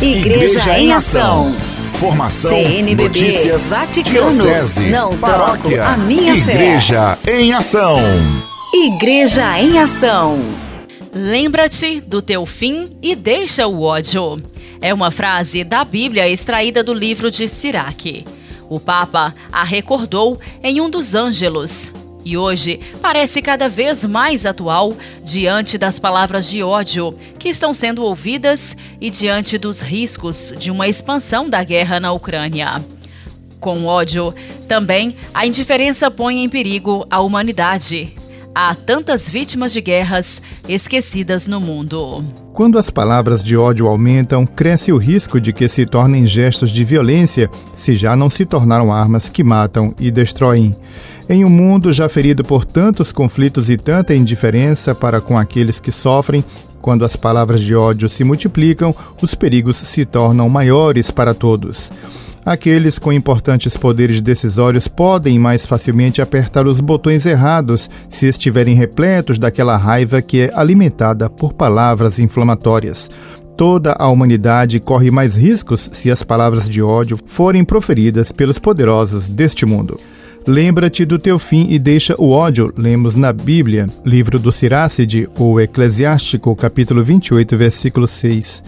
Igreja, 0.00 0.58
Igreja 0.58 0.78
em 0.78 0.92
Ação. 0.92 1.54
Formação, 1.92 2.50
CNBB, 2.50 3.02
notícias, 3.04 3.68
Vaticano, 3.68 4.30
diocese, 4.30 4.90
não 4.90 5.16
paróquia, 5.16 5.84
a 5.84 5.96
minha 5.96 6.34
Igreja 6.34 7.16
fé. 7.22 7.40
em 7.40 7.52
Ação. 7.52 8.00
Igreja 8.74 9.60
em 9.60 9.78
Ação. 9.78 10.40
Lembra-te 11.14 12.00
do 12.00 12.20
teu 12.20 12.44
fim 12.46 12.96
e 13.00 13.14
deixa 13.14 13.66
o 13.68 13.82
ódio. 13.82 14.42
É 14.80 14.92
uma 14.92 15.12
frase 15.12 15.62
da 15.62 15.84
Bíblia 15.84 16.28
extraída 16.28 16.82
do 16.82 16.92
livro 16.92 17.30
de 17.30 17.46
Siraque. 17.46 18.24
O 18.72 18.80
Papa 18.80 19.34
a 19.52 19.64
recordou 19.64 20.40
em 20.62 20.80
um 20.80 20.88
dos 20.88 21.14
ângelos 21.14 21.92
e 22.24 22.38
hoje 22.38 22.80
parece 23.02 23.42
cada 23.42 23.68
vez 23.68 24.02
mais 24.06 24.46
atual 24.46 24.96
diante 25.22 25.76
das 25.76 25.98
palavras 25.98 26.48
de 26.48 26.62
ódio 26.62 27.14
que 27.38 27.50
estão 27.50 27.74
sendo 27.74 28.02
ouvidas 28.02 28.74
e 28.98 29.10
diante 29.10 29.58
dos 29.58 29.82
riscos 29.82 30.54
de 30.56 30.70
uma 30.70 30.88
expansão 30.88 31.50
da 31.50 31.62
guerra 31.62 32.00
na 32.00 32.12
Ucrânia. 32.12 32.82
Com 33.60 33.84
ódio, 33.84 34.34
também 34.66 35.16
a 35.34 35.46
indiferença 35.46 36.10
põe 36.10 36.42
em 36.42 36.48
perigo 36.48 37.06
a 37.10 37.20
humanidade 37.20 38.16
Há 38.54 38.74
tantas 38.74 39.30
vítimas 39.30 39.72
de 39.72 39.80
guerras 39.80 40.42
esquecidas 40.68 41.46
no 41.46 41.58
mundo. 41.58 42.22
Quando 42.52 42.78
as 42.78 42.90
palavras 42.90 43.42
de 43.42 43.56
ódio 43.56 43.86
aumentam, 43.86 44.44
cresce 44.44 44.92
o 44.92 44.98
risco 44.98 45.40
de 45.40 45.54
que 45.54 45.66
se 45.70 45.86
tornem 45.86 46.26
gestos 46.26 46.70
de 46.70 46.84
violência, 46.84 47.48
se 47.72 47.96
já 47.96 48.14
não 48.14 48.28
se 48.28 48.44
tornaram 48.44 48.92
armas 48.92 49.30
que 49.30 49.42
matam 49.42 49.94
e 49.98 50.10
destroem. 50.10 50.76
Em 51.30 51.46
um 51.46 51.48
mundo 51.48 51.94
já 51.94 52.10
ferido 52.10 52.44
por 52.44 52.66
tantos 52.66 53.10
conflitos 53.10 53.70
e 53.70 53.78
tanta 53.78 54.14
indiferença 54.14 54.94
para 54.94 55.18
com 55.18 55.38
aqueles 55.38 55.80
que 55.80 55.90
sofrem, 55.90 56.44
quando 56.78 57.06
as 57.06 57.16
palavras 57.16 57.62
de 57.62 57.74
ódio 57.74 58.06
se 58.06 58.22
multiplicam, 58.22 58.94
os 59.22 59.34
perigos 59.34 59.78
se 59.78 60.04
tornam 60.04 60.46
maiores 60.50 61.10
para 61.10 61.32
todos. 61.32 61.90
Aqueles 62.44 62.98
com 62.98 63.12
importantes 63.12 63.76
poderes 63.76 64.20
decisórios 64.20 64.88
podem 64.88 65.38
mais 65.38 65.64
facilmente 65.64 66.20
apertar 66.20 66.66
os 66.66 66.80
botões 66.80 67.24
errados 67.24 67.88
se 68.08 68.26
estiverem 68.26 68.74
repletos 68.74 69.38
daquela 69.38 69.76
raiva 69.76 70.20
que 70.20 70.40
é 70.40 70.52
alimentada 70.52 71.30
por 71.30 71.52
palavras 71.52 72.18
inflamatórias. 72.18 73.08
Toda 73.56 73.92
a 73.92 74.08
humanidade 74.08 74.80
corre 74.80 75.08
mais 75.10 75.36
riscos 75.36 75.88
se 75.92 76.10
as 76.10 76.24
palavras 76.24 76.68
de 76.68 76.82
ódio 76.82 77.16
forem 77.26 77.64
proferidas 77.64 78.32
pelos 78.32 78.58
poderosos 78.58 79.28
deste 79.28 79.64
mundo. 79.64 80.00
Lembra-te 80.44 81.04
do 81.04 81.20
teu 81.20 81.38
fim 81.38 81.68
e 81.70 81.78
deixa 81.78 82.16
o 82.18 82.30
ódio, 82.30 82.72
lemos 82.76 83.14
na 83.14 83.32
Bíblia, 83.32 83.88
livro 84.04 84.40
do 84.40 84.50
Siracide, 84.50 85.28
ou 85.38 85.60
Eclesiástico, 85.60 86.56
capítulo 86.56 87.04
28, 87.04 87.56
versículo 87.56 88.08
6. 88.08 88.64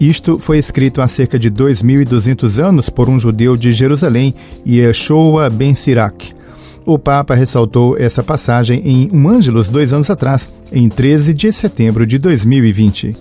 Isto 0.00 0.38
foi 0.38 0.58
escrito 0.58 1.00
há 1.00 1.08
cerca 1.08 1.38
de 1.38 1.50
2.200 1.50 2.58
anos 2.62 2.90
por 2.90 3.08
um 3.08 3.18
judeu 3.18 3.56
de 3.56 3.72
Jerusalém, 3.72 4.34
Yeshua 4.66 5.48
ben 5.48 5.74
Sirac. 5.74 6.34
O 6.84 6.98
Papa 6.98 7.34
ressaltou 7.34 7.96
essa 7.96 8.24
passagem 8.24 8.82
em 8.84 9.10
um 9.12 9.28
Ângelos 9.28 9.70
dois 9.70 9.92
anos 9.92 10.10
atrás, 10.10 10.50
em 10.72 10.88
13 10.88 11.32
de 11.32 11.52
setembro 11.52 12.04
de 12.04 12.18
2020. 12.18 13.16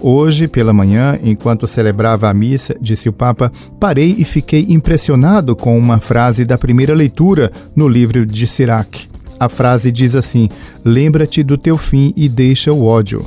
Hoje, 0.00 0.48
pela 0.48 0.72
manhã, 0.72 1.18
enquanto 1.22 1.66
celebrava 1.66 2.28
a 2.28 2.34
missa, 2.34 2.76
disse 2.80 3.08
o 3.08 3.12
Papa, 3.12 3.50
parei 3.78 4.16
e 4.18 4.24
fiquei 4.24 4.66
impressionado 4.68 5.54
com 5.54 5.78
uma 5.78 5.98
frase 5.98 6.44
da 6.44 6.58
primeira 6.58 6.92
leitura 6.92 7.50
no 7.74 7.88
livro 7.88 8.26
de 8.26 8.46
Sirac. 8.46 9.08
A 9.38 9.48
frase 9.48 9.90
diz 9.90 10.14
assim: 10.14 10.48
Lembra-te 10.84 11.42
do 11.42 11.56
teu 11.56 11.78
fim 11.78 12.12
e 12.16 12.28
deixa 12.28 12.72
o 12.72 12.84
ódio. 12.84 13.24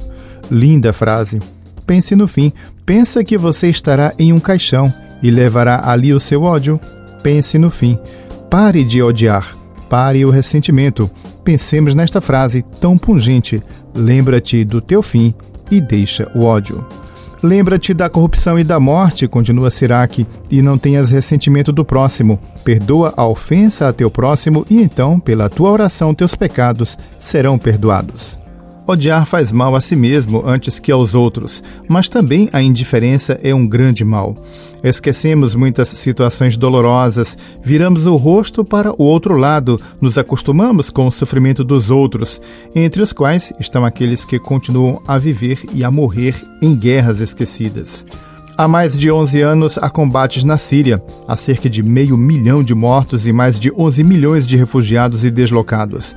Linda 0.51 0.93
frase. 0.93 1.39
Pense 1.85 2.15
no 2.15 2.27
fim, 2.27 2.51
Pensa 2.87 3.21
que 3.21 3.37
você 3.37 3.67
estará 3.67 4.13
em 4.17 4.31
um 4.31 4.39
caixão 4.39 4.93
e 5.21 5.29
levará 5.29 5.91
ali 5.91 6.13
o 6.13 6.21
seu 6.21 6.43
ódio? 6.43 6.79
Pense 7.21 7.57
no 7.57 7.69
fim. 7.69 7.99
Pare 8.49 8.85
de 8.85 9.03
odiar. 9.03 9.57
Pare 9.89 10.23
o 10.23 10.29
ressentimento. 10.29 11.11
Pensemos 11.43 11.93
nesta 11.93 12.21
frase 12.21 12.63
tão 12.79 12.97
pungente: 12.97 13.61
Lembra-te 13.93 14.63
do 14.63 14.79
teu 14.79 15.03
fim 15.03 15.35
e 15.69 15.81
deixa 15.81 16.31
o 16.33 16.45
ódio. 16.45 16.87
Lembra-te 17.43 17.93
da 17.93 18.09
corrupção 18.09 18.57
e 18.57 18.63
da 18.63 18.79
morte, 18.79 19.27
continua 19.27 19.69
Sirac, 19.69 20.25
e 20.49 20.61
não 20.61 20.77
tenhas 20.77 21.11
ressentimento 21.11 21.73
do 21.73 21.83
próximo. 21.83 22.39
Perdoa 22.63 23.13
a 23.17 23.27
ofensa 23.27 23.89
a 23.89 23.93
teu 23.93 24.09
próximo, 24.09 24.65
e 24.69 24.81
então, 24.81 25.19
pela 25.19 25.49
tua 25.49 25.71
oração, 25.71 26.15
teus 26.15 26.35
pecados 26.35 26.97
serão 27.19 27.59
perdoados. 27.59 28.39
Odiar 28.89 29.25
faz 29.25 29.51
mal 29.51 29.75
a 29.75 29.81
si 29.81 29.97
mesmo 29.97 30.41
antes 30.45 30.79
que 30.79 30.93
aos 30.93 31.13
outros, 31.13 31.61
mas 31.89 32.07
também 32.07 32.49
a 32.53 32.61
indiferença 32.61 33.37
é 33.43 33.53
um 33.53 33.67
grande 33.67 34.05
mal. 34.05 34.37
Esquecemos 34.81 35.53
muitas 35.55 35.89
situações 35.89 36.55
dolorosas, 36.55 37.37
viramos 37.61 38.05
o 38.05 38.15
rosto 38.15 38.63
para 38.63 38.93
o 38.93 39.03
outro 39.03 39.35
lado, 39.35 39.81
nos 39.99 40.17
acostumamos 40.17 40.89
com 40.89 41.05
o 41.05 41.11
sofrimento 41.11 41.65
dos 41.65 41.91
outros, 41.91 42.39
entre 42.73 43.01
os 43.01 43.11
quais 43.11 43.51
estão 43.59 43.83
aqueles 43.83 44.23
que 44.23 44.39
continuam 44.39 45.01
a 45.05 45.17
viver 45.17 45.59
e 45.73 45.83
a 45.83 45.91
morrer 45.91 46.41
em 46.61 46.73
guerras 46.73 47.19
esquecidas. 47.19 48.05
Há 48.59 48.67
mais 48.67 48.97
de 48.97 49.11
11 49.11 49.39
anos 49.39 49.77
há 49.77 49.87
combates 49.87 50.43
na 50.43 50.57
Síria, 50.57 50.99
há 51.27 51.35
cerca 51.35 51.69
de 51.69 51.83
meio 51.83 52.17
milhão 52.17 52.63
de 52.63 52.73
mortos 52.73 53.27
e 53.27 53.31
mais 53.31 53.59
de 53.59 53.71
11 53.71 54.03
milhões 54.03 54.47
de 54.47 54.57
refugiados 54.57 55.23
e 55.23 55.29
deslocados. 55.29 56.15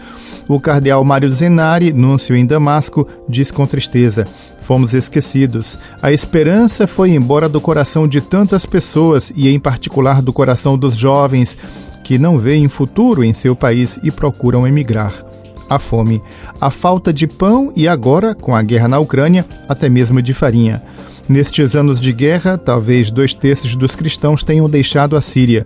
O 0.48 0.58
cardeal 0.58 1.04
Mário 1.04 1.30
Zenari, 1.30 1.92
núncio 1.92 2.34
em 2.34 2.46
Damasco, 2.46 3.06
diz 3.28 3.50
com 3.50 3.66
tristeza: 3.66 4.26
Fomos 4.56 4.94
esquecidos. 4.94 5.78
A 6.00 6.12
esperança 6.12 6.86
foi 6.86 7.10
embora 7.10 7.46
do 7.46 7.60
coração 7.60 8.08
de 8.08 8.22
tantas 8.22 8.64
pessoas 8.64 9.30
e, 9.36 9.50
em 9.50 9.60
particular, 9.60 10.22
do 10.22 10.32
coração 10.32 10.78
dos 10.78 10.96
jovens 10.96 11.58
que 12.02 12.18
não 12.18 12.38
veem 12.38 12.70
futuro 12.70 13.22
em 13.22 13.34
seu 13.34 13.54
país 13.54 14.00
e 14.02 14.10
procuram 14.10 14.66
emigrar 14.66 15.29
a 15.70 15.78
fome, 15.78 16.20
a 16.60 16.68
falta 16.68 17.12
de 17.12 17.28
pão 17.28 17.72
e 17.76 17.86
agora, 17.86 18.34
com 18.34 18.56
a 18.56 18.60
guerra 18.60 18.88
na 18.88 18.98
Ucrânia, 18.98 19.46
até 19.68 19.88
mesmo 19.88 20.20
de 20.20 20.34
farinha. 20.34 20.82
Nestes 21.28 21.76
anos 21.76 22.00
de 22.00 22.12
guerra, 22.12 22.58
talvez 22.58 23.08
dois 23.08 23.32
terços 23.32 23.76
dos 23.76 23.94
cristãos 23.94 24.42
tenham 24.42 24.68
deixado 24.68 25.16
a 25.16 25.20
Síria. 25.20 25.64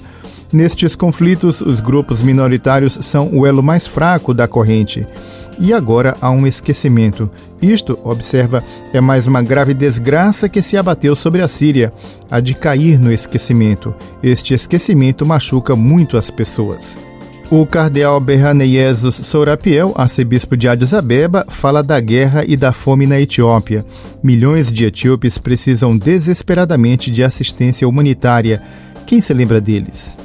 Nestes 0.52 0.94
conflitos, 0.94 1.62
os 1.62 1.80
grupos 1.80 2.20
minoritários 2.20 2.98
são 3.00 3.30
o 3.32 3.46
elo 3.46 3.62
mais 3.62 3.86
fraco 3.86 4.34
da 4.34 4.46
corrente. 4.46 5.06
E 5.58 5.72
agora 5.72 6.16
há 6.20 6.30
um 6.30 6.46
esquecimento. 6.46 7.30
Isto, 7.62 7.98
observa, 8.04 8.62
é 8.92 9.00
mais 9.00 9.26
uma 9.26 9.40
grave 9.40 9.72
desgraça 9.72 10.48
que 10.48 10.60
se 10.60 10.76
abateu 10.76 11.16
sobre 11.16 11.40
a 11.40 11.48
Síria, 11.48 11.92
a 12.30 12.40
de 12.40 12.52
cair 12.54 13.00
no 13.00 13.10
esquecimento. 13.10 13.94
Este 14.22 14.52
esquecimento 14.52 15.24
machuca 15.24 15.74
muito 15.74 16.18
as 16.18 16.30
pessoas. 16.30 17.00
O 17.50 17.66
cardeal 17.66 18.18
Berhaneyesus 18.20 19.16
Sourapiel, 19.16 19.92
arcebispo 19.96 20.56
de 20.56 20.66
Addis 20.66 20.94
Abeba, 20.94 21.44
fala 21.48 21.82
da 21.82 22.00
guerra 22.00 22.42
e 22.46 22.56
da 22.56 22.72
fome 22.72 23.06
na 23.06 23.20
Etiópia. 23.20 23.84
Milhões 24.22 24.72
de 24.72 24.86
etíopes 24.86 25.36
precisam 25.36 25.96
desesperadamente 25.96 27.10
de 27.10 27.22
assistência 27.22 27.86
humanitária. 27.86 28.62
Quem 29.06 29.20
se 29.20 29.34
lembra 29.34 29.60
deles? 29.60 30.16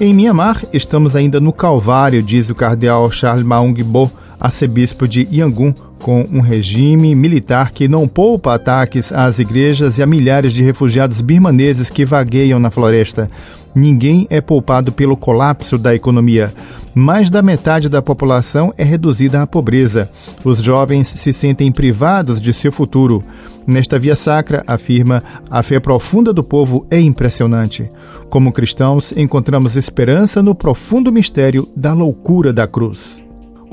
Em 0.00 0.14
Mianmar, 0.14 0.64
estamos 0.72 1.16
ainda 1.16 1.40
no 1.40 1.52
Calvário, 1.52 2.22
diz 2.22 2.48
o 2.48 2.54
cardeal 2.54 3.10
Charles 3.10 3.44
Maung 3.44 3.74
Bo, 3.82 4.10
arcebispo 4.40 5.06
de 5.06 5.28
Yangon, 5.32 5.74
com 6.02 6.28
um 6.32 6.40
regime 6.40 7.14
militar 7.14 7.70
que 7.70 7.86
não 7.86 8.08
poupa 8.08 8.54
ataques 8.54 9.12
às 9.12 9.38
igrejas 9.38 9.96
e 9.96 10.02
a 10.02 10.06
milhares 10.06 10.52
de 10.52 10.62
refugiados 10.62 11.20
birmaneses 11.20 11.88
que 11.88 12.04
vagueiam 12.04 12.58
na 12.58 12.70
floresta. 12.70 13.30
Ninguém 13.74 14.26
é 14.28 14.40
poupado 14.40 14.92
pelo 14.92 15.16
colapso 15.16 15.78
da 15.78 15.94
economia. 15.94 16.52
Mais 16.94 17.30
da 17.30 17.40
metade 17.40 17.88
da 17.88 18.02
população 18.02 18.74
é 18.76 18.84
reduzida 18.84 19.40
à 19.40 19.46
pobreza. 19.46 20.10
Os 20.44 20.60
jovens 20.60 21.08
se 21.08 21.32
sentem 21.32 21.72
privados 21.72 22.38
de 22.38 22.52
seu 22.52 22.70
futuro. 22.70 23.24
Nesta 23.66 23.98
via 23.98 24.16
sacra, 24.16 24.62
afirma, 24.66 25.22
a 25.48 25.62
fé 25.62 25.80
profunda 25.80 26.32
do 26.32 26.44
povo 26.44 26.86
é 26.90 27.00
impressionante. 27.00 27.90
Como 28.28 28.52
cristãos, 28.52 29.12
encontramos 29.16 29.76
esperança 29.76 30.42
no 30.42 30.54
profundo 30.54 31.10
mistério 31.10 31.66
da 31.74 31.94
loucura 31.94 32.52
da 32.52 32.66
cruz. 32.66 33.24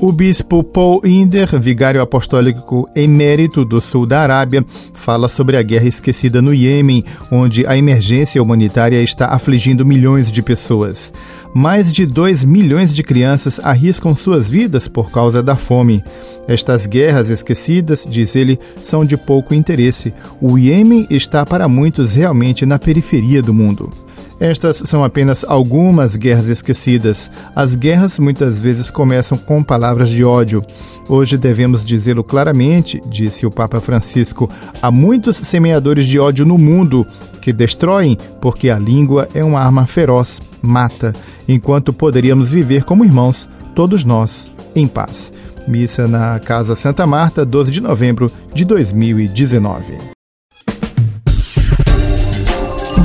O 0.02 0.12
bispo 0.12 0.64
Paul 0.64 1.02
Inder, 1.04 1.60
vigário 1.60 2.00
apostólico 2.00 2.88
emérito 2.96 3.66
do 3.66 3.82
sul 3.82 4.06
da 4.06 4.22
Arábia, 4.22 4.64
fala 4.94 5.28
sobre 5.28 5.58
a 5.58 5.62
guerra 5.62 5.88
esquecida 5.88 6.40
no 6.40 6.54
Iêmen, 6.54 7.04
onde 7.30 7.66
a 7.66 7.76
emergência 7.76 8.42
humanitária 8.42 9.02
está 9.02 9.26
afligindo 9.26 9.84
milhões 9.84 10.32
de 10.32 10.40
pessoas. 10.40 11.12
Mais 11.52 11.92
de 11.92 12.06
2 12.06 12.44
milhões 12.44 12.94
de 12.94 13.02
crianças 13.02 13.60
arriscam 13.62 14.16
suas 14.16 14.48
vidas 14.48 14.88
por 14.88 15.10
causa 15.10 15.42
da 15.42 15.54
fome. 15.54 16.02
Estas 16.48 16.86
guerras 16.86 17.28
esquecidas, 17.28 18.06
diz 18.08 18.34
ele, 18.34 18.58
são 18.80 19.04
de 19.04 19.18
pouco 19.18 19.52
interesse. 19.52 20.14
O 20.40 20.58
Iêmen 20.58 21.06
está 21.10 21.44
para 21.44 21.68
muitos 21.68 22.14
realmente 22.14 22.64
na 22.64 22.78
periferia 22.78 23.42
do 23.42 23.52
mundo. 23.52 23.92
Estas 24.40 24.78
são 24.86 25.04
apenas 25.04 25.44
algumas 25.46 26.16
guerras 26.16 26.48
esquecidas. 26.48 27.30
As 27.54 27.76
guerras 27.76 28.18
muitas 28.18 28.58
vezes 28.58 28.90
começam 28.90 29.36
com 29.36 29.62
palavras 29.62 30.08
de 30.08 30.24
ódio. 30.24 30.62
Hoje 31.06 31.36
devemos 31.36 31.84
dizê-lo 31.84 32.24
claramente, 32.24 33.02
disse 33.04 33.44
o 33.44 33.50
Papa 33.50 33.82
Francisco. 33.82 34.48
Há 34.80 34.90
muitos 34.90 35.36
semeadores 35.36 36.06
de 36.06 36.18
ódio 36.18 36.46
no 36.46 36.56
mundo 36.56 37.06
que 37.42 37.52
destroem 37.52 38.16
porque 38.40 38.70
a 38.70 38.78
língua 38.78 39.28
é 39.34 39.44
uma 39.44 39.60
arma 39.60 39.86
feroz, 39.86 40.40
mata, 40.62 41.14
enquanto 41.46 41.92
poderíamos 41.92 42.50
viver 42.50 42.84
como 42.84 43.04
irmãos, 43.04 43.46
todos 43.74 44.04
nós, 44.04 44.50
em 44.74 44.88
paz. 44.88 45.30
Missa 45.68 46.08
na 46.08 46.40
Casa 46.40 46.74
Santa 46.74 47.06
Marta, 47.06 47.44
12 47.44 47.70
de 47.70 47.80
novembro 47.82 48.32
de 48.54 48.64
2019. 48.64 50.19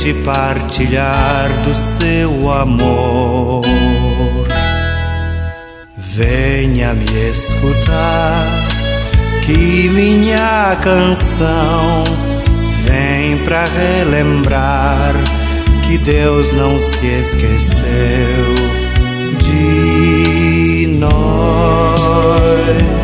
Aceite 0.00 0.14
partilhar 0.24 1.50
do 1.62 1.74
seu 1.98 2.50
amor, 2.50 3.62
venha 5.96 6.94
me 6.94 7.04
escutar 7.04 8.46
que 9.44 9.88
minha 9.90 10.76
canção 10.82 12.04
vem 12.84 13.36
pra 13.44 13.66
relembrar 13.66 15.14
que 15.86 15.98
Deus 15.98 16.50
não 16.52 16.80
se 16.80 17.06
esqueceu 17.06 18.54
de 19.38 20.86
nós. 20.98 22.99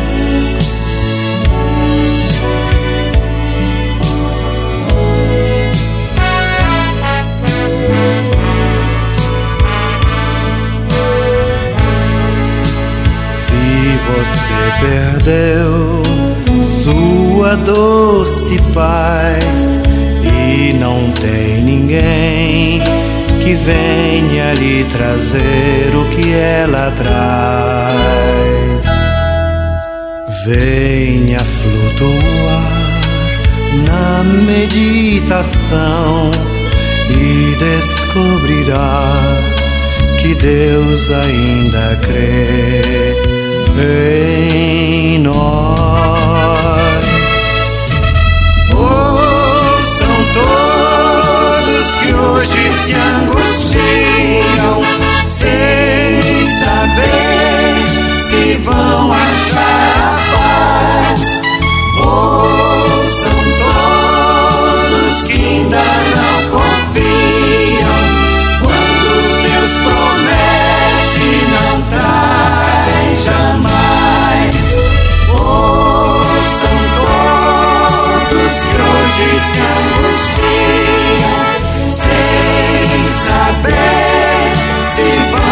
Perdeu 14.79 16.01
sua 16.83 17.55
doce 17.55 18.59
paz 18.73 19.79
e 20.23 20.73
não 20.73 21.11
tem 21.11 21.61
ninguém 21.63 22.81
que 23.41 23.53
venha 23.53 24.53
lhe 24.53 24.83
trazer 24.85 25.95
o 25.95 26.05
que 26.09 26.33
ela 26.33 26.91
traz. 26.97 27.97
Venha 30.45 31.39
flutuar 31.39 32.77
na 33.85 34.23
meditação 34.23 36.31
e 37.09 37.55
descobrirá 37.57 39.13
que 40.19 40.35
Deus 40.35 41.09
ainda 41.11 41.97
crê 42.01 43.36
em 43.79 45.19
nós. 45.19 45.86
Hoje 79.17 79.39
se 79.41 79.61
angustiam 79.61 81.07
sem 81.91 83.09
saber 83.09 84.53
se 84.85 85.07
vão 85.31 85.46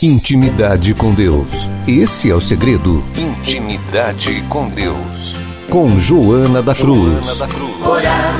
Intimidade 0.00 0.94
com 0.94 1.12
Deus. 1.12 1.68
Esse 1.84 2.30
é 2.30 2.34
o 2.34 2.40
segredo. 2.40 3.02
Intimidade 3.16 4.44
com 4.48 4.68
Deus. 4.68 5.34
Com 5.68 5.98
Joana 5.98 6.62
da 6.62 6.72
Cruz. 6.72 7.40
Orar 7.40 8.34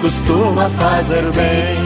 costuma 0.00 0.70
fazer 0.70 1.24
bem. 1.32 1.78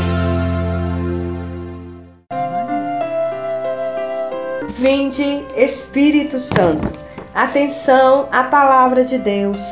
Vinde, 4.68 5.46
Espírito 5.56 6.38
Santo. 6.38 6.92
Atenção 7.34 8.28
à 8.30 8.44
palavra 8.44 9.06
de 9.06 9.16
Deus. 9.16 9.62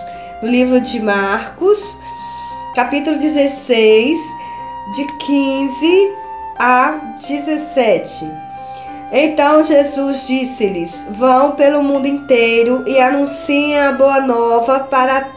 No 0.42 0.48
livro 0.48 0.80
de 0.80 0.98
Marcos, 0.98 1.98
capítulo 2.74 3.18
16, 3.18 4.18
de 4.96 5.04
15 5.18 6.14
a 6.58 7.18
17. 7.20 8.41
Então 9.12 9.62
Jesus 9.62 10.26
disse-lhes: 10.26 11.06
Vão 11.10 11.52
pelo 11.52 11.82
mundo 11.82 12.08
inteiro 12.08 12.82
e 12.86 12.98
anunciem 12.98 13.78
a 13.78 13.92
boa 13.92 14.22
nova 14.22 14.80
para 14.80 15.28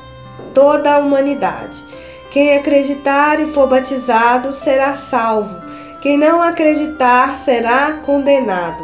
toda 0.53 0.93
a 0.93 0.99
humanidade. 0.99 1.83
Quem 2.31 2.55
acreditar 2.55 3.39
e 3.41 3.47
for 3.47 3.67
batizado 3.67 4.53
será 4.53 4.95
salvo. 4.95 5.61
Quem 6.01 6.17
não 6.17 6.41
acreditar 6.41 7.37
será 7.37 7.99
condenado. 8.05 8.81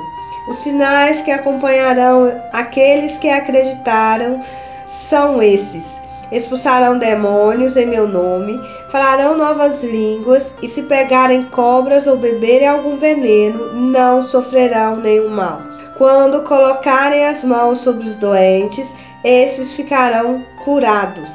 Os 0.50 0.58
sinais 0.58 1.22
que 1.22 1.32
acompanharão 1.32 2.42
aqueles 2.52 3.18
que 3.18 3.30
acreditaram 3.30 4.42
são 4.88 5.42
esses: 5.42 6.02
expulsarão 6.32 6.98
demônios 6.98 7.76
em 7.76 7.86
meu 7.86 8.08
nome, 8.08 8.60
falarão 8.90 9.38
novas 9.38 9.84
línguas, 9.84 10.56
e 10.62 10.68
se 10.68 10.84
pegarem 10.84 11.44
cobras 11.46 12.08
ou 12.08 12.18
beberem 12.18 12.68
algum 12.68 12.98
veneno, 12.98 13.74
não 13.74 14.24
sofrerão 14.24 14.98
nenhum 14.98 15.30
mal. 15.30 15.62
Quando 15.98 16.44
colocarem 16.44 17.26
as 17.26 17.44
mãos 17.44 17.80
sobre 17.80 18.08
os 18.08 18.18
doentes, 18.18 18.96
esses 19.24 19.74
ficarão 19.74 20.44
curados. 20.64 21.30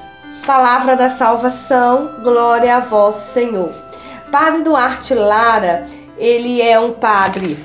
Palavra 0.45 0.97
da 0.97 1.11
salvação, 1.11 2.21
glória 2.23 2.77
a 2.77 2.81
vós, 2.81 3.17
Senhor. 3.17 3.71
Padre 4.31 4.63
Duarte 4.63 5.15
Lara, 5.15 5.87
ele 6.19 6.61
é 6.61 6.79
um 6.79 6.93
padre 6.93 7.57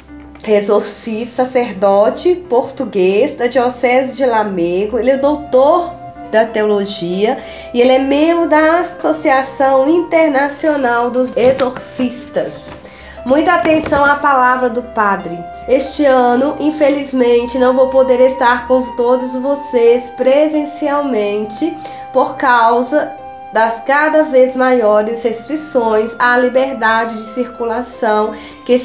exorcista, 0.48 1.46
sacerdote 1.46 2.36
português 2.50 3.36
da 3.36 3.48
Diocese 3.48 4.16
de 4.16 4.26
Lamego. 4.26 4.98
Ele 4.98 5.12
é 5.12 5.18
doutor 5.18 6.01
da 6.32 6.46
teologia 6.46 7.38
e 7.74 7.82
ele 7.82 7.92
é 7.92 8.00
membro 8.00 8.48
da 8.48 8.80
Associação 8.80 9.90
Internacional 9.90 11.12
dos 11.12 11.36
Exorcistas. 11.36 12.80
Muita 13.24 13.54
atenção 13.54 14.04
à 14.04 14.16
palavra 14.16 14.70
do 14.70 14.82
Padre. 14.82 15.38
Este 15.68 16.06
ano, 16.06 16.56
infelizmente, 16.60 17.60
não 17.60 17.76
vou 17.76 17.90
poder 17.90 18.20
estar 18.22 18.68
com 18.68 18.82
todos 18.96 19.34
vocês 19.34 20.10
presencialmente 20.18 21.78
por 22.12 22.36
causa 22.36 23.12
das 23.54 23.84
cada 23.84 24.24
vez 24.24 24.56
maiores 24.56 25.24
restrições 25.24 26.14
à 26.18 26.38
liberdade 26.38 27.16
de 27.16 27.30
circulação 27.30 28.34
que 28.66 28.80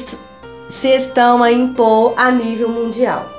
se 0.69 0.87
estão 0.89 1.41
a 1.41 1.51
impor 1.51 2.13
a 2.17 2.29
nível 2.29 2.69
mundial. 2.69 3.36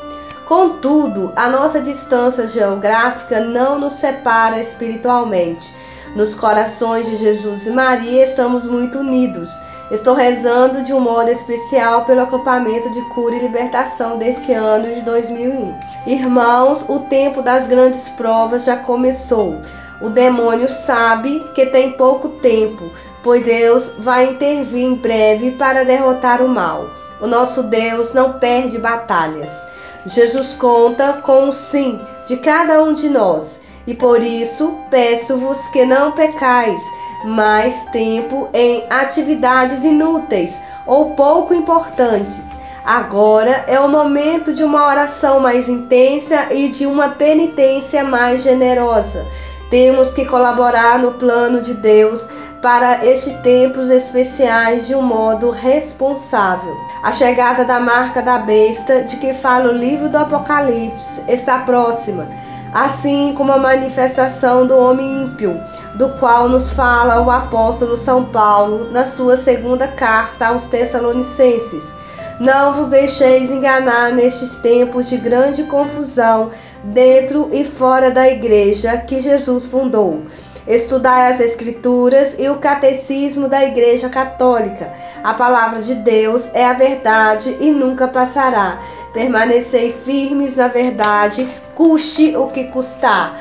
Contudo, 0.49 1.31
a 1.37 1.51
nossa 1.51 1.79
distância 1.79 2.47
geográfica 2.47 3.39
não 3.39 3.79
nos 3.79 3.93
separa 3.93 4.59
espiritualmente. 4.59 5.75
Nos 6.17 6.35
corações 6.35 7.07
de 7.07 7.17
Jesus 7.17 7.67
e 7.67 7.71
Maria 7.71 8.25
estamos 8.25 8.65
muito 8.65 9.01
unidos. 9.01 9.51
Estou 9.91 10.15
rezando 10.15 10.83
de 10.83 10.95
um 10.95 11.01
modo 11.01 11.31
especial 11.31 12.07
pelo 12.07 12.23
acampamento 12.23 12.91
de 12.91 13.03
cura 13.11 13.35
e 13.35 13.41
libertação 13.41 14.17
deste 14.17 14.55
ano 14.55 14.91
de 14.91 15.03
2001. 15.03 15.75
Irmãos, 16.07 16.83
o 16.89 17.01
tempo 17.01 17.43
das 17.43 17.67
grandes 17.67 18.09
provas 18.09 18.65
já 18.65 18.79
começou. 18.79 19.61
O 20.01 20.09
demônio 20.09 20.71
sabe 20.71 21.41
que 21.55 21.67
tem 21.67 21.93
pouco 21.93 22.31
tempo, 22.31 22.91
pois 23.23 23.45
Deus 23.45 23.93
vai 23.99 24.31
intervir 24.31 24.83
em 24.83 24.95
breve 24.95 25.51
para 25.51 25.85
derrotar 25.85 26.41
o 26.41 26.49
mal. 26.49 26.89
O 27.21 27.27
nosso 27.27 27.65
Deus 27.65 28.15
não 28.15 28.39
perde 28.39 28.79
batalhas. 28.79 29.77
Jesus 30.09 30.55
conta 30.55 31.21
com 31.23 31.51
o 31.51 31.53
sim 31.53 32.01
de 32.27 32.39
cada 32.39 32.83
um 32.83 32.95
de 32.95 33.11
nós, 33.11 33.61
e 33.87 33.95
por 33.95 34.23
isso 34.23 34.75
peço-vos 34.91 35.69
que 35.69 35.85
não 35.85 36.13
pecais 36.13 36.83
mais 37.27 37.87
tempo 37.87 38.49
em 38.55 38.85
atividades 38.89 39.85
inúteis 39.85 40.61
ou 40.87 41.11
pouco 41.11 41.53
importantes. 41.53 42.41
Agora 42.87 43.65
é 43.67 43.79
o 43.79 43.89
momento 43.89 44.55
de 44.55 44.65
uma 44.65 44.87
oração 44.87 45.41
mais 45.41 45.69
intensa 45.69 46.55
e 46.55 46.69
de 46.69 46.87
uma 46.87 47.11
penitência 47.11 48.03
mais 48.03 48.43
generosa. 48.43 49.27
Temos 49.69 50.11
que 50.11 50.25
colaborar 50.25 50.99
no 50.99 51.13
plano 51.13 51.61
de 51.61 51.75
Deus 51.75 52.27
para 52.61 53.05
estes 53.07 53.35
tempos 53.35 53.89
especiais 53.89 54.87
de 54.87 54.95
um 54.95 55.03
modo 55.03 55.51
responsável. 55.51 56.77
A 57.03 57.13
chegada 57.13 57.65
da 57.65 57.79
marca 57.79 58.21
da 58.21 58.39
besta, 58.39 59.03
de 59.03 59.17
que 59.17 59.33
fala 59.33 59.71
o 59.71 59.77
livro 59.77 60.09
do 60.09 60.19
Apocalipse, 60.19 61.23
está 61.29 61.61
próxima, 61.61 62.29
assim 62.73 63.33
como 63.37 63.53
a 63.53 63.59
manifestação 63.59 64.67
do 64.67 64.77
homem 64.77 65.25
ímpio, 65.25 65.61
do 65.95 66.09
qual 66.19 66.49
nos 66.49 66.73
fala 66.73 67.23
o 67.23 67.31
apóstolo 67.31 67.97
São 67.97 68.25
Paulo 68.25 68.91
na 68.91 69.05
sua 69.05 69.37
segunda 69.37 69.87
carta 69.87 70.49
aos 70.49 70.65
Tessalonicenses. 70.65 71.95
Não 72.41 72.73
vos 72.73 72.89
deixeis 72.89 73.51
enganar 73.51 74.13
nestes 74.13 74.57
tempos 74.57 75.09
de 75.09 75.17
grande 75.17 75.65
confusão 75.65 76.51
dentro 76.85 77.49
e 77.53 77.65
fora 77.65 78.13
da 78.13 78.29
igreja 78.29 78.97
que 78.99 79.21
Jesus 79.21 79.67
fundou 79.67 80.23
Estudai 80.69 81.33
as 81.33 81.41
Escrituras 81.41 82.37
e 82.39 82.49
o 82.51 82.57
Catecismo 82.57 83.49
da 83.49 83.65
Igreja 83.65 84.11
Católica. 84.11 84.93
A 85.25 85.33
palavra 85.33 85.81
de 85.81 85.95
Deus 85.95 86.51
é 86.53 86.65
a 86.67 86.75
verdade 86.75 87.57
e 87.59 87.71
nunca 87.71 88.07
passará. 88.07 88.79
Permanecei 89.15 89.91
firmes 89.91 90.55
na 90.55 90.69
verdade, 90.69 91.49
custe 91.75 92.37
o 92.37 92.49
que 92.49 92.65
custar. 92.65 93.35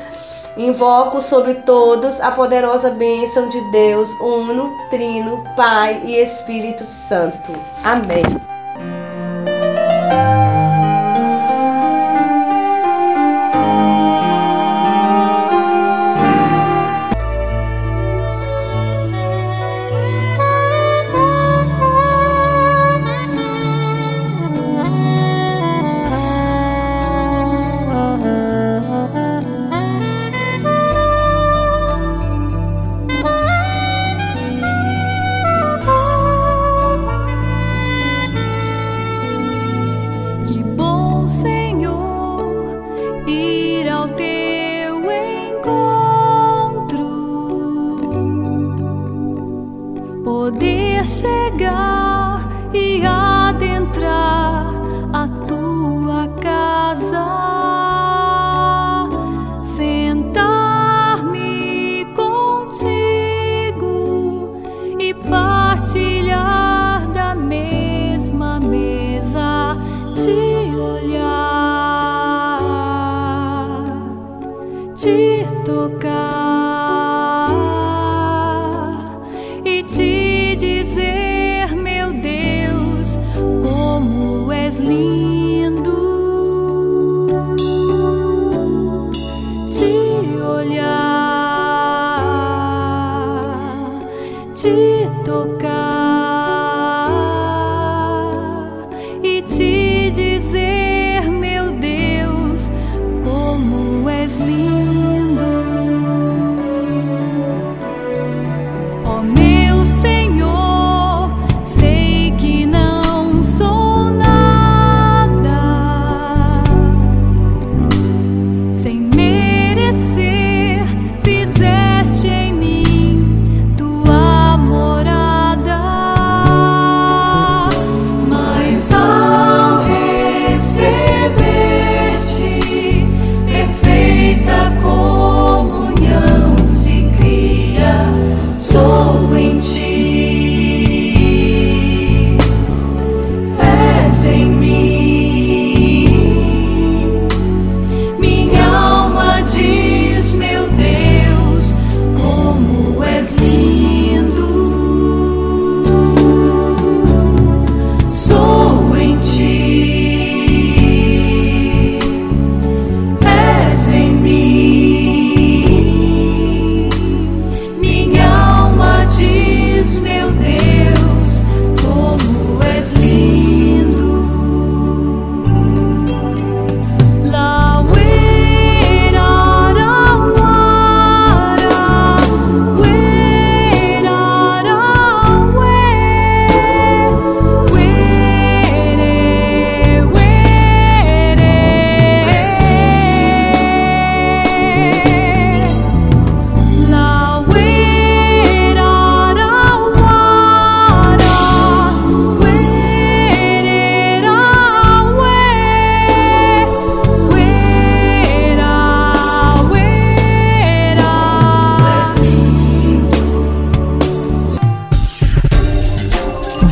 Invoco 0.56 1.20
sobre 1.20 1.54
todos 1.54 2.20
a 2.20 2.32
poderosa 2.32 2.90
bênção 2.90 3.48
de 3.48 3.60
Deus, 3.70 4.10
Uno, 4.20 4.72
Trino, 4.88 5.44
Pai 5.54 6.00
e 6.04 6.16
Espírito 6.16 6.84
Santo. 6.86 7.52
Amém. 7.84 8.24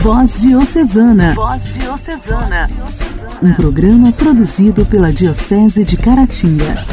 Voz 0.06 0.42
Diocesana. 0.42 1.34
Voz 1.34 1.74
Diocesana. 1.74 2.70
Um 3.42 3.52
programa 3.54 4.12
produzido 4.12 4.86
pela 4.86 5.12
Diocese 5.12 5.84
de 5.84 5.96
Caratinga. 5.96 6.86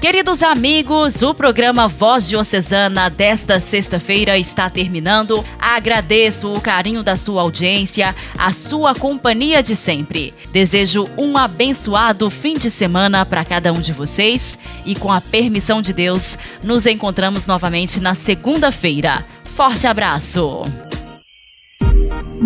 Queridos 0.00 0.42
amigos, 0.42 1.20
o 1.20 1.34
programa 1.34 1.86
Voz 1.86 2.26
Diocesana 2.26 3.10
desta 3.10 3.60
sexta-feira 3.60 4.38
está 4.38 4.70
terminando. 4.70 5.44
Agradeço 5.60 6.50
o 6.50 6.62
carinho 6.62 7.02
da 7.02 7.18
sua 7.18 7.42
audiência, 7.42 8.16
a 8.38 8.54
sua 8.54 8.94
companhia 8.94 9.62
de 9.62 9.76
sempre. 9.76 10.32
Desejo 10.50 11.06
um 11.18 11.36
abençoado 11.36 12.30
fim 12.30 12.54
de 12.54 12.70
semana 12.70 13.26
para 13.26 13.44
cada 13.44 13.70
um 13.70 13.82
de 13.82 13.92
vocês 13.92 14.58
e, 14.86 14.94
com 14.94 15.12
a 15.12 15.20
permissão 15.20 15.82
de 15.82 15.92
Deus, 15.92 16.38
nos 16.62 16.86
encontramos 16.86 17.46
novamente 17.46 18.00
na 18.00 18.14
segunda-feira. 18.14 19.35
Forte 19.56 19.86
abraço! 19.86 20.64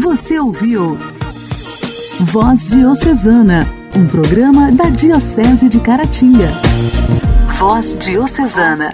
Você 0.00 0.38
ouviu 0.38 0.96
Voz 2.20 2.70
Diocesana, 2.70 3.66
um 3.96 4.06
programa 4.06 4.70
da 4.70 4.84
Diocese 4.84 5.68
de 5.68 5.80
Caratinga. 5.80 6.46
Voz 7.58 7.96
Diocesana. 7.96 8.92